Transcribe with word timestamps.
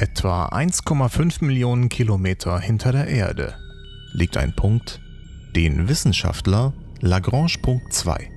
Etwa 0.00 0.46
1,5 0.46 1.44
Millionen 1.44 1.90
Kilometer 1.90 2.58
hinter 2.58 2.90
der 2.90 3.08
Erde 3.08 3.54
liegt 4.14 4.38
ein 4.38 4.56
Punkt, 4.56 4.98
den 5.54 5.90
Wissenschaftler 5.90 6.72
Lagrange-Punkt 7.00 7.92
2 7.92 8.30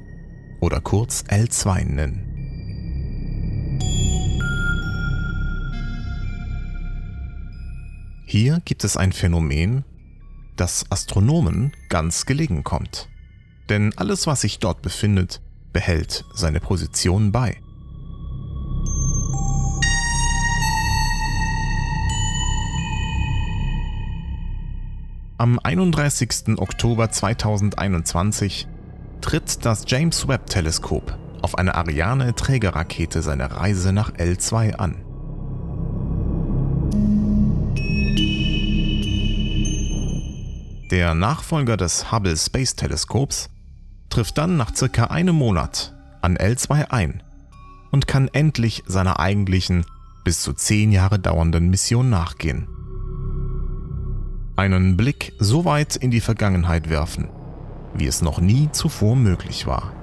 oder 0.59 0.81
kurz 0.81 1.23
L2 1.29 1.85
nennen. 1.85 2.27
Hier 8.25 8.59
gibt 8.65 8.83
es 8.83 8.97
ein 8.97 9.13
Phänomen, 9.13 9.85
das 10.57 10.91
Astronomen 10.91 11.71
ganz 11.87 12.25
gelegen 12.25 12.65
kommt. 12.65 13.07
Denn 13.69 13.97
alles, 13.97 14.27
was 14.27 14.41
sich 14.41 14.59
dort 14.59 14.81
befindet, 14.81 15.41
behält 15.71 16.25
seine 16.33 16.59
Position 16.59 17.31
bei. 17.31 17.62
Am 25.39 25.57
31. 25.57 26.59
Oktober 26.59 27.09
2021 27.09 28.67
tritt 29.19 29.65
das 29.65 29.83
James 29.87 30.27
Webb 30.27 30.45
Teleskop 30.45 31.17
auf 31.41 31.57
eine 31.57 31.73
Ariane 31.73 32.35
Trägerrakete 32.35 33.23
seine 33.23 33.57
Reise 33.57 33.93
nach 33.93 34.11
L2 34.11 34.75
an. 34.75 35.03
Der 40.91 41.15
Nachfolger 41.15 41.77
des 41.77 42.11
Hubble 42.11 42.37
Space 42.37 42.75
Teleskops 42.75 43.49
trifft 44.09 44.37
dann 44.37 44.55
nach 44.55 44.75
circa 44.75 45.05
einem 45.05 45.35
Monat 45.35 45.95
an 46.21 46.37
L2 46.37 46.91
ein 46.91 47.23
und 47.91 48.05
kann 48.07 48.27
endlich 48.27 48.83
seiner 48.85 49.19
eigentlichen 49.19 49.83
bis 50.23 50.43
zu 50.43 50.53
zehn 50.53 50.91
Jahre 50.91 51.17
dauernden 51.17 51.69
Mission 51.71 52.11
nachgehen. 52.11 52.67
Einen 54.55 54.97
Blick 54.97 55.33
so 55.39 55.65
weit 55.65 55.95
in 55.95 56.11
die 56.11 56.21
Vergangenheit 56.21 56.87
werfen, 56.87 57.27
wie 57.95 58.05
es 58.05 58.21
noch 58.21 58.39
nie 58.39 58.69
zuvor 58.71 59.15
möglich 59.15 59.65
war. 59.65 60.02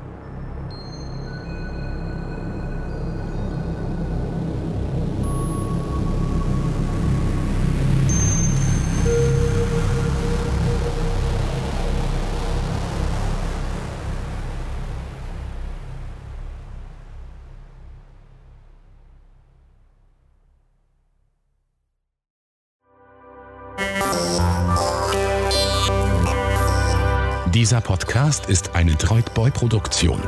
Dieser 27.61 27.83
Podcast 27.83 28.47
ist 28.47 28.75
eine 28.75 28.94
Droidboy-Produktion. 28.94 30.22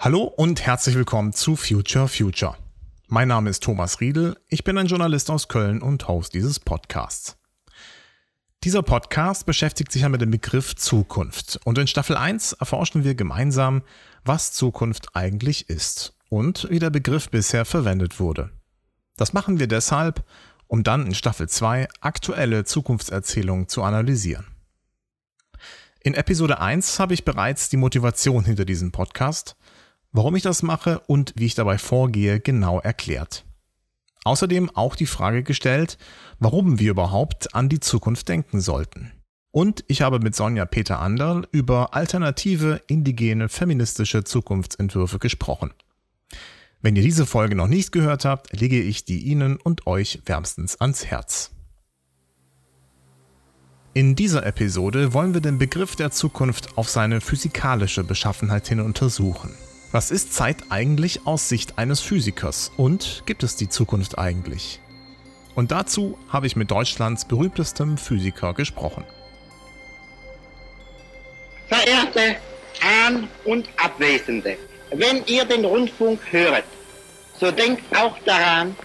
Hallo 0.00 0.24
und 0.24 0.62
herzlich 0.66 0.96
willkommen 0.96 1.32
zu 1.32 1.54
Future 1.54 2.08
Future. 2.08 2.56
Mein 3.06 3.28
Name 3.28 3.50
ist 3.50 3.62
Thomas 3.62 4.00
Riedel, 4.00 4.36
ich 4.48 4.64
bin 4.64 4.76
ein 4.76 4.88
Journalist 4.88 5.30
aus 5.30 5.46
Köln 5.46 5.80
und 5.80 6.08
Host 6.08 6.34
dieses 6.34 6.58
Podcasts. 6.58 7.36
Dieser 8.64 8.82
Podcast 8.82 9.46
beschäftigt 9.46 9.92
sich 9.92 10.02
ja 10.02 10.08
mit 10.08 10.22
dem 10.22 10.32
Begriff 10.32 10.74
Zukunft 10.74 11.60
und 11.62 11.78
in 11.78 11.86
Staffel 11.86 12.16
1 12.16 12.54
erforschen 12.54 13.04
wir 13.04 13.14
gemeinsam, 13.14 13.82
was 14.24 14.52
Zukunft 14.52 15.14
eigentlich 15.14 15.68
ist 15.68 16.18
und 16.28 16.68
wie 16.68 16.80
der 16.80 16.90
Begriff 16.90 17.30
bisher 17.30 17.64
verwendet 17.64 18.18
wurde. 18.18 18.50
Das 19.16 19.32
machen 19.32 19.60
wir 19.60 19.68
deshalb, 19.68 20.24
um 20.66 20.82
dann 20.82 21.06
in 21.06 21.14
Staffel 21.14 21.48
2 21.48 21.88
aktuelle 22.00 22.64
Zukunftserzählungen 22.64 23.68
zu 23.68 23.82
analysieren. 23.82 24.46
In 26.00 26.14
Episode 26.14 26.60
1 26.60 26.98
habe 26.98 27.14
ich 27.14 27.24
bereits 27.24 27.70
die 27.70 27.78
Motivation 27.78 28.44
hinter 28.44 28.64
diesem 28.64 28.92
Podcast, 28.92 29.56
warum 30.12 30.36
ich 30.36 30.42
das 30.42 30.62
mache 30.62 31.00
und 31.06 31.32
wie 31.36 31.46
ich 31.46 31.54
dabei 31.54 31.78
vorgehe, 31.78 32.40
genau 32.40 32.78
erklärt. 32.80 33.44
Außerdem 34.24 34.70
auch 34.74 34.96
die 34.96 35.06
Frage 35.06 35.42
gestellt, 35.42 35.98
warum 36.38 36.78
wir 36.78 36.90
überhaupt 36.90 37.54
an 37.54 37.68
die 37.68 37.80
Zukunft 37.80 38.28
denken 38.28 38.60
sollten. 38.60 39.12
Und 39.50 39.84
ich 39.86 40.02
habe 40.02 40.18
mit 40.18 40.34
Sonja 40.34 40.64
Peter 40.64 40.98
Anderl 40.98 41.46
über 41.52 41.94
alternative, 41.94 42.80
indigene, 42.88 43.48
feministische 43.48 44.24
Zukunftsentwürfe 44.24 45.18
gesprochen. 45.18 45.72
Wenn 46.84 46.96
ihr 46.96 47.02
diese 47.02 47.24
Folge 47.24 47.54
noch 47.54 47.66
nicht 47.66 47.92
gehört 47.92 48.26
habt, 48.26 48.52
lege 48.52 48.78
ich 48.78 49.06
die 49.06 49.20
Ihnen 49.20 49.56
und 49.56 49.86
euch 49.86 50.20
wärmstens 50.26 50.78
ans 50.82 51.06
Herz. 51.06 51.50
In 53.94 54.16
dieser 54.16 54.44
Episode 54.44 55.14
wollen 55.14 55.32
wir 55.32 55.40
den 55.40 55.56
Begriff 55.56 55.96
der 55.96 56.10
Zukunft 56.10 56.76
auf 56.76 56.90
seine 56.90 57.22
physikalische 57.22 58.04
Beschaffenheit 58.04 58.68
hin 58.68 58.80
untersuchen. 58.80 59.54
Was 59.92 60.10
ist 60.10 60.34
Zeit 60.34 60.58
eigentlich 60.68 61.26
aus 61.26 61.48
Sicht 61.48 61.78
eines 61.78 62.02
Physikers 62.02 62.70
und 62.76 63.22
gibt 63.24 63.44
es 63.44 63.56
die 63.56 63.70
Zukunft 63.70 64.18
eigentlich? 64.18 64.78
Und 65.54 65.70
dazu 65.70 66.18
habe 66.28 66.46
ich 66.46 66.54
mit 66.54 66.70
Deutschlands 66.70 67.24
berühmtestem 67.24 67.96
Physiker 67.96 68.52
gesprochen. 68.52 69.04
Verehrte 71.66 72.36
An- 73.06 73.26
und 73.46 73.70
Abwesende, 73.82 74.58
wenn 74.90 75.24
ihr 75.26 75.44
den 75.44 75.64
Rundfunk 75.64 76.20
höret, 76.30 76.64
so 77.38 77.50
denkt 77.50 77.84
auch 77.96 78.18
daran, 78.24 78.76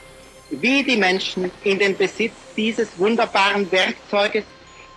wie 0.50 0.84
die 0.84 0.98
Menschen 0.98 1.52
in 1.64 1.80
den 1.80 1.96
Besitz 1.96 2.34
dieses 2.58 2.98
wunderbaren 2.98 3.72
Werkzeuges 3.72 4.44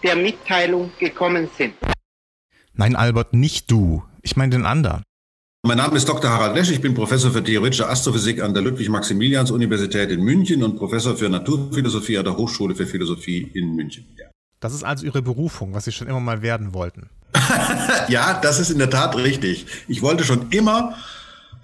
der 0.02 0.16
Mitteilung 0.16 0.90
gekommen 0.98 1.48
sind. 1.56 1.74
Nein, 2.74 2.96
Albert, 2.96 3.34
nicht 3.34 3.70
du. 3.70 4.02
Ich 4.22 4.36
meine 4.36 4.50
den 4.50 4.64
anderen. 4.64 5.02
Mein 5.64 5.76
Name 5.76 5.96
ist 5.96 6.08
Dr. 6.08 6.28
Harald 6.28 6.56
Lesch. 6.56 6.70
Ich 6.70 6.80
bin 6.80 6.92
Professor 6.92 7.30
für 7.30 7.44
theoretische 7.44 7.88
Astrophysik 7.88 8.42
an 8.42 8.52
der 8.52 8.64
Ludwig-Maximilians-Universität 8.64 10.10
in 10.10 10.24
München 10.24 10.64
und 10.64 10.76
Professor 10.76 11.16
für 11.16 11.28
Naturphilosophie 11.28 12.18
an 12.18 12.24
der 12.24 12.36
Hochschule 12.36 12.74
für 12.74 12.86
Philosophie 12.86 13.48
in 13.54 13.76
München. 13.76 14.04
Ja. 14.18 14.31
Das 14.62 14.72
ist 14.72 14.84
also 14.84 15.04
Ihre 15.04 15.22
Berufung, 15.22 15.74
was 15.74 15.84
Sie 15.84 15.92
schon 15.92 16.06
immer 16.06 16.20
mal 16.20 16.40
werden 16.40 16.72
wollten. 16.72 17.10
ja, 18.08 18.38
das 18.40 18.60
ist 18.60 18.70
in 18.70 18.78
der 18.78 18.90
Tat 18.90 19.16
richtig. 19.16 19.66
Ich 19.88 20.02
wollte 20.02 20.22
schon 20.22 20.50
immer 20.50 20.94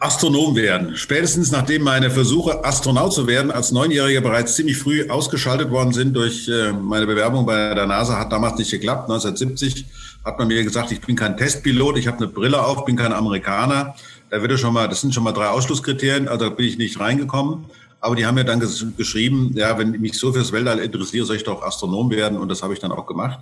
Astronom 0.01 0.57
werden. 0.57 0.97
Spätestens 0.97 1.53
nachdem 1.53 1.83
meine 1.83 2.11
Versuche, 2.11 2.65
Astronaut 2.65 3.13
zu 3.13 3.29
werden, 3.29 3.53
als 3.53 3.71
Neunjähriger 3.71 4.21
bereits 4.21 4.57
ziemlich 4.57 4.77
früh 4.79 5.09
ausgeschaltet 5.09 5.71
worden 5.71 5.93
sind 5.93 6.15
durch 6.15 6.49
äh, 6.49 6.73
meine 6.73 7.07
Bewerbung 7.07 7.47
bei 7.47 7.73
der 7.73 7.87
NASA, 7.87 8.19
hat 8.19 8.33
damals 8.33 8.59
nicht 8.59 8.71
geklappt. 8.73 9.05
1970 9.05 9.87
hat 10.25 10.37
man 10.41 10.49
mir 10.49 10.65
gesagt, 10.65 10.91
ich 10.91 11.01
bin 11.01 11.15
kein 11.15 11.37
Testpilot, 11.37 11.99
ich 11.99 12.09
habe 12.09 12.17
eine 12.17 12.27
Brille 12.27 12.65
auf, 12.65 12.85
bin 12.85 12.97
kein 12.97 13.13
Amerikaner. 13.13 13.95
Da 14.31 14.43
wird 14.43 14.59
schon 14.59 14.75
mal, 14.75 14.89
das 14.89 15.01
sind 15.01 15.15
schon 15.15 15.23
mal 15.23 15.33
drei 15.33 15.49
Ausschlusskriterien, 15.49 16.27
also 16.27 16.51
bin 16.51 16.67
ich 16.67 16.79
nicht 16.79 16.99
reingekommen. 16.99 17.65
Aber 18.01 18.15
die 18.15 18.27
haben 18.27 18.37
mir 18.37 18.45
dann 18.45 18.61
ges 18.61 18.85
geschrieben, 18.97 19.53
ja, 19.55 19.77
wenn 19.79 19.95
ich 19.95 20.01
mich 20.01 20.19
so 20.19 20.33
fürs 20.33 20.53
Weltall 20.53 20.79
interessiere, 20.79 21.27
soll 21.27 21.37
ich 21.37 21.45
doch 21.45 21.63
Astronom 21.63 22.11
werden. 22.11 22.39
Und 22.39 22.49
das 22.49 22.63
habe 22.63 22.73
ich 22.73 22.81
dann 22.81 22.93
auch 22.93 23.07
gemacht. 23.07 23.41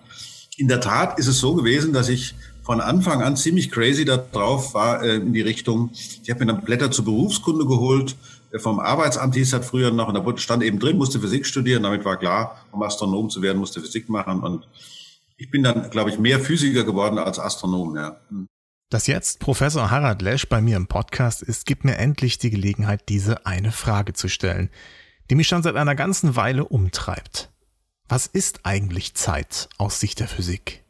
In 0.56 0.68
der 0.68 0.80
Tat 0.80 1.18
ist 1.18 1.26
es 1.26 1.38
so 1.38 1.54
gewesen, 1.54 1.92
dass 1.92 2.08
ich 2.08 2.34
von 2.62 2.80
Anfang 2.80 3.22
an 3.22 3.36
ziemlich 3.36 3.70
crazy 3.70 4.04
da 4.04 4.16
drauf 4.16 4.74
war 4.74 5.02
äh, 5.02 5.16
in 5.16 5.32
die 5.32 5.42
Richtung. 5.42 5.90
Ich 5.92 6.30
habe 6.30 6.44
mir 6.44 6.52
dann 6.52 6.64
Blätter 6.64 6.90
zur 6.90 7.04
Berufskunde 7.04 7.66
geholt. 7.66 8.16
Äh, 8.50 8.58
vom 8.58 8.80
Arbeitsamt 8.80 9.34
hieß 9.34 9.50
das 9.50 9.66
früher 9.66 9.90
noch, 9.90 10.08
und 10.08 10.14
da 10.14 10.38
stand 10.38 10.62
eben 10.62 10.78
drin, 10.78 10.96
musste 10.96 11.20
Physik 11.20 11.46
studieren. 11.46 11.82
Damit 11.82 12.04
war 12.04 12.16
klar, 12.16 12.64
um 12.72 12.82
Astronom 12.82 13.28
zu 13.28 13.42
werden, 13.42 13.58
musste 13.58 13.80
Physik 13.80 14.08
machen. 14.08 14.40
Und 14.40 14.66
ich 15.36 15.50
bin 15.50 15.62
dann, 15.62 15.90
glaube 15.90 16.10
ich, 16.10 16.18
mehr 16.18 16.40
Physiker 16.40 16.84
geworden 16.84 17.18
als 17.18 17.38
Astronom. 17.38 17.94
Ja. 17.94 18.16
Hm. 18.30 18.48
Dass 18.88 19.08
jetzt 19.08 19.40
Professor 19.40 19.90
Harald 19.90 20.22
Lesch 20.22 20.48
bei 20.48 20.60
mir 20.60 20.76
im 20.76 20.86
Podcast 20.86 21.42
ist, 21.42 21.66
gibt 21.66 21.84
mir 21.84 21.96
endlich 21.96 22.38
die 22.38 22.50
Gelegenheit, 22.50 23.08
diese 23.08 23.44
eine 23.44 23.72
Frage 23.72 24.12
zu 24.12 24.28
stellen, 24.28 24.70
die 25.28 25.34
mich 25.34 25.48
schon 25.48 25.64
seit 25.64 25.74
einer 25.74 25.96
ganzen 25.96 26.36
Weile 26.36 26.64
umtreibt. 26.64 27.50
Was 28.08 28.28
ist 28.28 28.60
eigentlich 28.62 29.14
Zeit 29.14 29.68
aus 29.76 29.98
Sicht 29.98 30.20
der 30.20 30.28
Physik? 30.28 30.84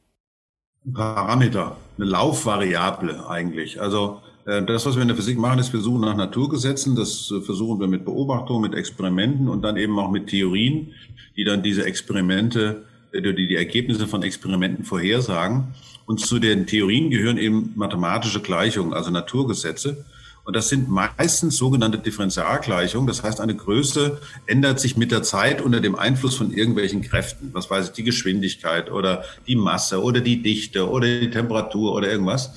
Parameter, 0.93 1.79
eine 1.97 2.07
Laufvariable 2.07 3.31
eigentlich. 3.31 3.81
Also 3.81 4.21
äh, 4.45 4.63
das, 4.63 4.85
was 4.85 4.97
wir 4.97 5.03
in 5.03 5.09
der 5.09 5.17
Physik 5.17 5.39
machen, 5.39 5.59
ist 5.59 5.73
wir 5.73 5.81
suchen 5.81 6.03
nach 6.03 6.17
Naturgesetzen. 6.17 6.97
Das 6.97 7.31
äh, 7.31 7.41
versuchen 7.41 7.81
wir 7.81 7.89
mit 7.89 8.05
Beobachtungen, 8.05 8.61
mit 8.61 8.75
Experimenten 8.75 9.49
und 9.49 9.63
dann 9.63 9.79
eben 9.79 9.99
auch 9.99 10.11
mit 10.11 10.27
Theorien, 10.27 10.93
die 11.35 11.45
dann 11.45 11.63
diese 11.63 11.87
Experimente, 11.87 12.85
äh, 13.13 13.23
die 13.23 13.49
die 13.49 13.57
Ergebnisse 13.57 14.07
von 14.07 14.23
Experimenten 14.23 14.85
vorhersagen. 14.85 15.75
Und 16.07 16.21
zu 16.21 16.39
den 16.39 16.67
Theorien 16.67 17.11
gehören 17.11 17.37
eben 17.37 17.73
mathematische 17.75 18.41
Gleichungen, 18.41 18.95
also 18.95 19.11
Naturgesetze. 19.11 20.05
Und 20.45 20.55
das 20.55 20.69
sind 20.69 20.89
meistens 20.89 21.57
sogenannte 21.57 21.99
Differentialgleichungen. 21.99 23.09
Das 23.09 23.25
heißt, 23.25 23.41
eine 23.41 23.57
Größe 23.57 24.21
ändert 24.47 24.79
sich 24.79 24.97
mit 24.97 25.11
der 25.11 25.25
Zeit 25.25 25.61
unter 25.61 25.81
dem 25.81 25.97
Einfluss 25.97 26.37
von 26.37 26.53
irgendwelchen 26.53 27.03
Kräften. 27.03 27.51
Was 27.53 27.69
weiß 27.69 27.87
ich, 27.87 27.93
die 27.93 28.05
Geschwindigkeit 28.05 28.93
oder 28.93 29.25
die 29.49 29.57
Masse 29.57 30.01
oder 30.01 30.21
die 30.21 30.43
Dichte 30.43 30.89
oder 30.89 31.19
die 31.19 31.31
Temperatur 31.31 31.93
oder 31.93 32.09
irgendwas. 32.09 32.53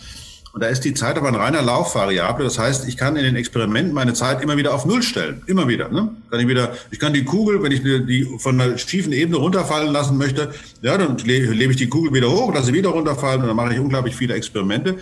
Und 0.52 0.64
da 0.64 0.68
ist 0.68 0.82
die 0.82 0.96
Zeit 0.96 1.16
aber 1.18 1.28
ein 1.28 1.36
reiner 1.36 1.62
Laufvariable. 1.62 2.44
Das 2.44 2.58
heißt, 2.58 2.88
ich 2.88 2.98
kann 2.98 3.16
in 3.16 3.24
den 3.24 3.36
Experimenten 3.36 3.94
meine 3.94 4.14
Zeit 4.14 4.42
immer 4.42 4.58
wieder 4.58 4.74
auf 4.74 4.86
Null 4.86 5.04
stellen. 5.04 5.44
Immer 5.46 5.68
wieder. 5.68 5.90
Ne? 5.90 6.10
Kann 6.32 6.40
ich 6.40 6.48
wieder, 6.48 6.76
ich 6.90 7.00
kann 7.00 7.14
die 7.14 7.24
Kugel, 7.24 7.62
wenn 7.62 7.72
ich 7.72 7.84
die 7.84 8.28
von 8.40 8.60
einer 8.60 8.78
schiefen 8.78 9.14
Ebene 9.14 9.38
runterfallen 9.38 9.92
lassen 9.94 10.18
möchte, 10.18 10.52
ja, 10.82 10.98
dann 10.98 11.18
lebe 11.18 11.72
ich 11.72 11.78
die 11.78 11.88
Kugel 11.88 12.14
wieder 12.14 12.32
hoch, 12.32 12.54
lasse 12.54 12.68
sie 12.68 12.74
wieder 12.74 12.90
runterfallen 12.90 13.42
und 13.42 13.48
dann 13.48 13.56
mache 13.56 13.74
ich 13.74 13.80
unglaublich 13.80 14.16
viele 14.16 14.34
Experimente. 14.34 14.98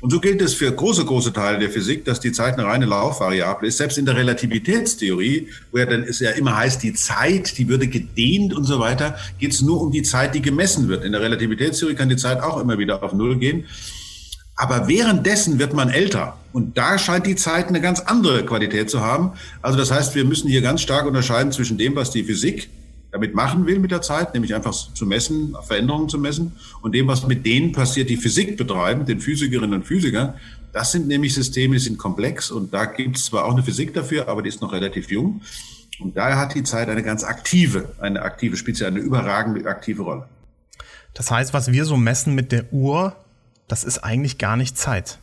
Und 0.00 0.10
so 0.10 0.18
gilt 0.18 0.40
es 0.40 0.54
für 0.54 0.72
große, 0.72 1.04
große 1.04 1.32
Teile 1.32 1.58
der 1.58 1.70
Physik, 1.70 2.06
dass 2.06 2.20
die 2.20 2.32
Zeit 2.32 2.54
eine 2.54 2.64
reine 2.64 2.86
Laufvariable 2.86 3.68
ist. 3.68 3.76
Selbst 3.76 3.98
in 3.98 4.06
der 4.06 4.16
Relativitätstheorie, 4.16 5.48
wo 5.70 5.78
ja 5.78 5.86
dann 5.86 6.04
es 6.04 6.20
ja 6.20 6.30
immer 6.30 6.56
heißt, 6.56 6.82
die 6.82 6.94
Zeit, 6.94 7.58
die 7.58 7.68
würde 7.68 7.86
gedehnt 7.86 8.54
und 8.54 8.64
so 8.64 8.80
weiter, 8.80 9.16
geht 9.38 9.52
es 9.52 9.60
nur 9.60 9.80
um 9.80 9.92
die 9.92 10.02
Zeit, 10.02 10.34
die 10.34 10.40
gemessen 10.40 10.88
wird. 10.88 11.04
In 11.04 11.12
der 11.12 11.20
Relativitätstheorie 11.20 11.94
kann 11.94 12.08
die 12.08 12.16
Zeit 12.16 12.42
auch 12.42 12.58
immer 12.58 12.78
wieder 12.78 13.02
auf 13.02 13.12
Null 13.12 13.38
gehen. 13.38 13.66
Aber 14.60 14.88
währenddessen 14.88 15.58
wird 15.58 15.72
man 15.72 15.88
älter. 15.88 16.36
Und 16.52 16.76
da 16.76 16.98
scheint 16.98 17.24
die 17.24 17.34
Zeit 17.34 17.68
eine 17.68 17.80
ganz 17.80 18.00
andere 18.00 18.44
Qualität 18.44 18.90
zu 18.90 19.00
haben. 19.00 19.32
Also 19.62 19.78
das 19.78 19.90
heißt, 19.90 20.14
wir 20.14 20.26
müssen 20.26 20.50
hier 20.50 20.60
ganz 20.60 20.82
stark 20.82 21.06
unterscheiden 21.06 21.50
zwischen 21.50 21.78
dem, 21.78 21.96
was 21.96 22.10
die 22.10 22.24
Physik 22.24 22.68
damit 23.10 23.34
machen 23.34 23.64
will 23.64 23.78
mit 23.78 23.90
der 23.90 24.02
Zeit, 24.02 24.34
nämlich 24.34 24.54
einfach 24.54 24.74
zu 24.74 25.06
messen, 25.06 25.56
Veränderungen 25.66 26.10
zu 26.10 26.18
messen, 26.18 26.52
und 26.82 26.94
dem, 26.94 27.08
was 27.08 27.26
mit 27.26 27.46
denen 27.46 27.72
passiert, 27.72 28.10
die 28.10 28.18
Physik 28.18 28.58
betreiben, 28.58 29.06
den 29.06 29.18
Physikerinnen 29.18 29.80
und 29.80 29.86
Physikern. 29.86 30.34
Das 30.74 30.92
sind 30.92 31.08
nämlich 31.08 31.32
Systeme, 31.32 31.76
die 31.76 31.80
sind 31.80 31.96
komplex 31.96 32.50
und 32.50 32.74
da 32.74 32.84
gibt 32.84 33.16
es 33.16 33.24
zwar 33.24 33.46
auch 33.46 33.52
eine 33.52 33.62
Physik 33.62 33.94
dafür, 33.94 34.28
aber 34.28 34.42
die 34.42 34.50
ist 34.50 34.60
noch 34.60 34.74
relativ 34.74 35.10
jung. 35.10 35.40
Und 36.00 36.18
daher 36.18 36.36
hat 36.36 36.54
die 36.54 36.64
Zeit 36.64 36.90
eine 36.90 37.02
ganz 37.02 37.24
aktive, 37.24 37.92
eine 37.98 38.20
aktive, 38.20 38.58
speziell 38.58 38.90
eine 38.90 39.00
überragende 39.00 39.66
aktive 39.66 40.02
Rolle. 40.02 40.28
Das 41.14 41.30
heißt, 41.30 41.54
was 41.54 41.72
wir 41.72 41.86
so 41.86 41.96
messen 41.96 42.34
mit 42.34 42.52
der 42.52 42.70
Uhr, 42.74 43.16
das 43.70 43.84
ist 43.84 43.98
eigentlich 43.98 44.38
gar 44.38 44.56
nicht 44.56 44.76
Zeit. 44.76 45.18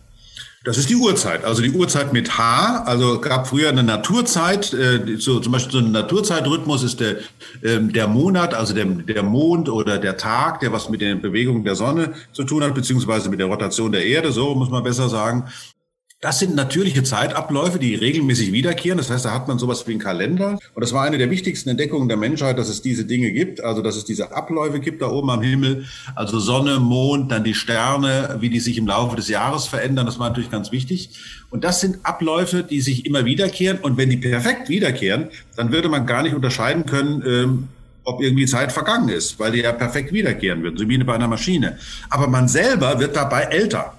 Das 0.63 0.77
ist 0.77 0.89
die 0.89 0.95
Uhrzeit, 0.95 1.45
also 1.45 1.61
die 1.61 1.71
Uhrzeit 1.71 2.11
mit 2.11 2.37
H. 2.37 2.83
Also 2.83 3.21
gab 3.21 3.47
früher 3.47 3.69
eine 3.69 3.83
Naturzeit, 3.83 4.73
äh, 4.73 5.15
so 5.17 5.39
zum 5.39 5.53
Beispiel 5.53 5.71
so 5.71 5.77
ein 5.77 5.91
Naturzeitrhythmus 5.91 6.83
ist 6.83 6.99
der, 6.99 7.17
ähm, 7.63 7.93
der 7.93 8.07
Monat, 8.07 8.53
also 8.53 8.73
der, 8.73 8.85
der 8.85 9.23
Mond 9.23 9.69
oder 9.69 9.97
der 9.97 10.17
Tag, 10.17 10.59
der 10.59 10.73
was 10.73 10.89
mit 10.89 10.99
den 10.99 11.21
Bewegungen 11.21 11.63
der 11.63 11.75
Sonne 11.75 12.13
zu 12.33 12.43
tun 12.43 12.63
hat, 12.63 12.75
beziehungsweise 12.75 13.29
mit 13.29 13.39
der 13.39 13.47
Rotation 13.47 13.93
der 13.93 14.05
Erde, 14.05 14.33
so 14.33 14.55
muss 14.55 14.69
man 14.69 14.83
besser 14.83 15.07
sagen. 15.07 15.45
Das 16.19 16.39
sind 16.39 16.55
natürliche 16.55 17.03
Zeitabläufe, 17.03 17.77
die 17.77 17.93
regelmäßig 17.93 18.51
wiederkehren. 18.51 18.97
Das 18.97 19.11
heißt, 19.11 19.25
da 19.25 19.33
hat 19.33 19.47
man 19.47 19.59
sowas 19.59 19.85
wie 19.85 19.91
einen 19.91 19.99
Kalender. 19.99 20.57
Und 20.73 20.81
das 20.81 20.91
war 20.91 21.03
eine 21.03 21.19
der 21.19 21.29
wichtigsten 21.29 21.69
Entdeckungen 21.69 22.07
der 22.07 22.17
Menschheit, 22.17 22.57
dass 22.57 22.69
es 22.69 22.81
diese 22.81 23.05
Dinge 23.05 23.31
gibt, 23.31 23.63
also 23.63 23.83
dass 23.83 23.95
es 23.95 24.03
diese 24.03 24.31
Abläufe 24.35 24.79
gibt 24.79 25.03
da 25.03 25.09
oben 25.09 25.29
am 25.29 25.43
Himmel. 25.43 25.85
Also 26.15 26.39
Sonne, 26.39 26.79
Mond, 26.79 27.31
dann 27.31 27.43
die 27.43 27.53
Sterne, 27.53 28.37
wie 28.39 28.49
die 28.49 28.59
sich 28.59 28.79
im 28.79 28.87
Laufe 28.87 29.15
des 29.15 29.27
Jahres 29.27 29.67
verändern. 29.67 30.07
Das 30.07 30.17
war 30.17 30.29
natürlich 30.29 30.49
ganz 30.49 30.71
wichtig. 30.71 31.11
Und 31.51 31.63
das 31.63 31.81
sind 31.81 32.03
Abläufe, 32.03 32.63
die 32.63 32.81
sich 32.81 33.05
immer 33.05 33.25
wiederkehren. 33.25 33.77
Und 33.77 33.97
wenn 33.97 34.09
die 34.09 34.17
perfekt 34.17 34.69
wiederkehren, 34.69 35.27
dann 35.55 35.71
würde 35.71 35.87
man 35.87 36.07
gar 36.07 36.23
nicht 36.23 36.33
unterscheiden 36.33 36.87
können, 36.87 37.21
ähm, 37.27 37.67
ob 38.05 38.23
irgendwie 38.23 38.47
Zeit 38.47 38.71
vergangen 38.71 39.09
ist, 39.09 39.39
weil 39.39 39.51
die 39.51 39.59
ja 39.59 39.71
perfekt 39.71 40.11
wiederkehren 40.11 40.63
würden, 40.63 40.77
so 40.77 40.89
wie 40.89 40.97
bei 40.97 41.13
einer 41.13 41.27
Maschine. 41.27 41.77
Aber 42.09 42.25
man 42.25 42.47
selber 42.47 42.99
wird 42.99 43.15
dabei 43.15 43.41
älter. 43.43 43.93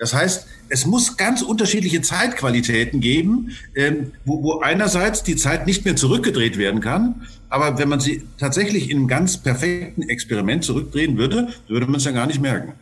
Das 0.00 0.12
heißt, 0.12 0.48
es 0.74 0.86
muss 0.86 1.16
ganz 1.16 1.40
unterschiedliche 1.40 2.02
Zeitqualitäten 2.02 3.00
geben, 3.00 3.52
ähm, 3.76 4.10
wo, 4.24 4.42
wo 4.42 4.58
einerseits 4.58 5.22
die 5.22 5.36
Zeit 5.36 5.68
nicht 5.68 5.84
mehr 5.84 5.94
zurückgedreht 5.94 6.58
werden 6.58 6.80
kann, 6.80 7.26
aber 7.48 7.78
wenn 7.78 7.88
man 7.88 8.00
sie 8.00 8.24
tatsächlich 8.38 8.90
in 8.90 8.98
einem 8.98 9.06
ganz 9.06 9.36
perfekten 9.36 10.02
Experiment 10.02 10.64
zurückdrehen 10.64 11.16
würde, 11.16 11.48
würde 11.68 11.86
man 11.86 11.96
es 11.96 12.04
ja 12.04 12.10
gar 12.10 12.26
nicht 12.26 12.40
merken. 12.40 12.72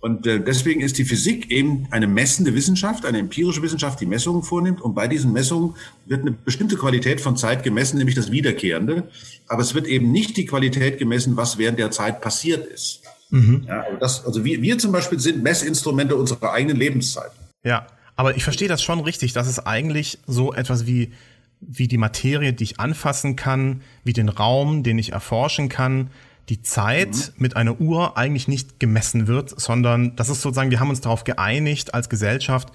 Und 0.00 0.26
äh, 0.26 0.40
deswegen 0.40 0.80
ist 0.80 0.98
die 0.98 1.04
Physik 1.04 1.50
eben 1.52 1.86
eine 1.92 2.08
messende 2.08 2.56
Wissenschaft, 2.56 3.06
eine 3.06 3.18
empirische 3.18 3.62
Wissenschaft, 3.62 4.00
die 4.00 4.06
Messungen 4.06 4.42
vornimmt. 4.42 4.80
Und 4.80 4.94
bei 4.94 5.06
diesen 5.06 5.32
Messungen 5.32 5.74
wird 6.06 6.22
eine 6.22 6.32
bestimmte 6.32 6.76
Qualität 6.76 7.20
von 7.20 7.36
Zeit 7.36 7.62
gemessen, 7.62 7.98
nämlich 7.98 8.16
das 8.16 8.32
Wiederkehrende. 8.32 9.08
Aber 9.46 9.62
es 9.62 9.74
wird 9.74 9.86
eben 9.86 10.10
nicht 10.10 10.36
die 10.36 10.46
Qualität 10.46 10.98
gemessen, 10.98 11.36
was 11.36 11.56
während 11.58 11.78
der 11.78 11.92
Zeit 11.92 12.20
passiert 12.20 12.66
ist. 12.66 13.02
Mhm. 13.30 13.64
Ja, 13.66 13.82
also, 13.82 13.98
das, 13.98 14.26
also 14.26 14.44
wir, 14.44 14.62
wir 14.62 14.78
zum 14.78 14.92
Beispiel 14.92 15.18
sind 15.18 15.42
Messinstrumente 15.42 16.16
unserer 16.16 16.52
eigenen 16.52 16.76
Lebenszeit. 16.76 17.30
Ja, 17.64 17.86
aber 18.16 18.36
ich 18.36 18.44
verstehe 18.44 18.68
das 18.68 18.82
schon 18.82 19.00
richtig, 19.00 19.32
dass 19.32 19.46
es 19.46 19.64
eigentlich 19.64 20.18
so 20.26 20.52
etwas 20.52 20.86
wie, 20.86 21.12
wie 21.60 21.88
die 21.88 21.98
Materie, 21.98 22.52
die 22.52 22.64
ich 22.64 22.80
anfassen 22.80 23.36
kann, 23.36 23.82
wie 24.04 24.12
den 24.12 24.28
Raum, 24.28 24.82
den 24.82 24.98
ich 24.98 25.12
erforschen 25.12 25.68
kann, 25.68 26.10
die 26.48 26.62
Zeit 26.62 27.08
mhm. 27.14 27.42
mit 27.42 27.56
einer 27.56 27.80
Uhr 27.80 28.16
eigentlich 28.16 28.48
nicht 28.48 28.80
gemessen 28.80 29.26
wird, 29.26 29.58
sondern 29.60 30.16
das 30.16 30.30
ist 30.30 30.40
sozusagen, 30.40 30.70
wir 30.70 30.80
haben 30.80 30.90
uns 30.90 31.00
darauf 31.00 31.24
geeinigt 31.24 31.94
als 31.94 32.08
Gesellschaft, 32.08 32.72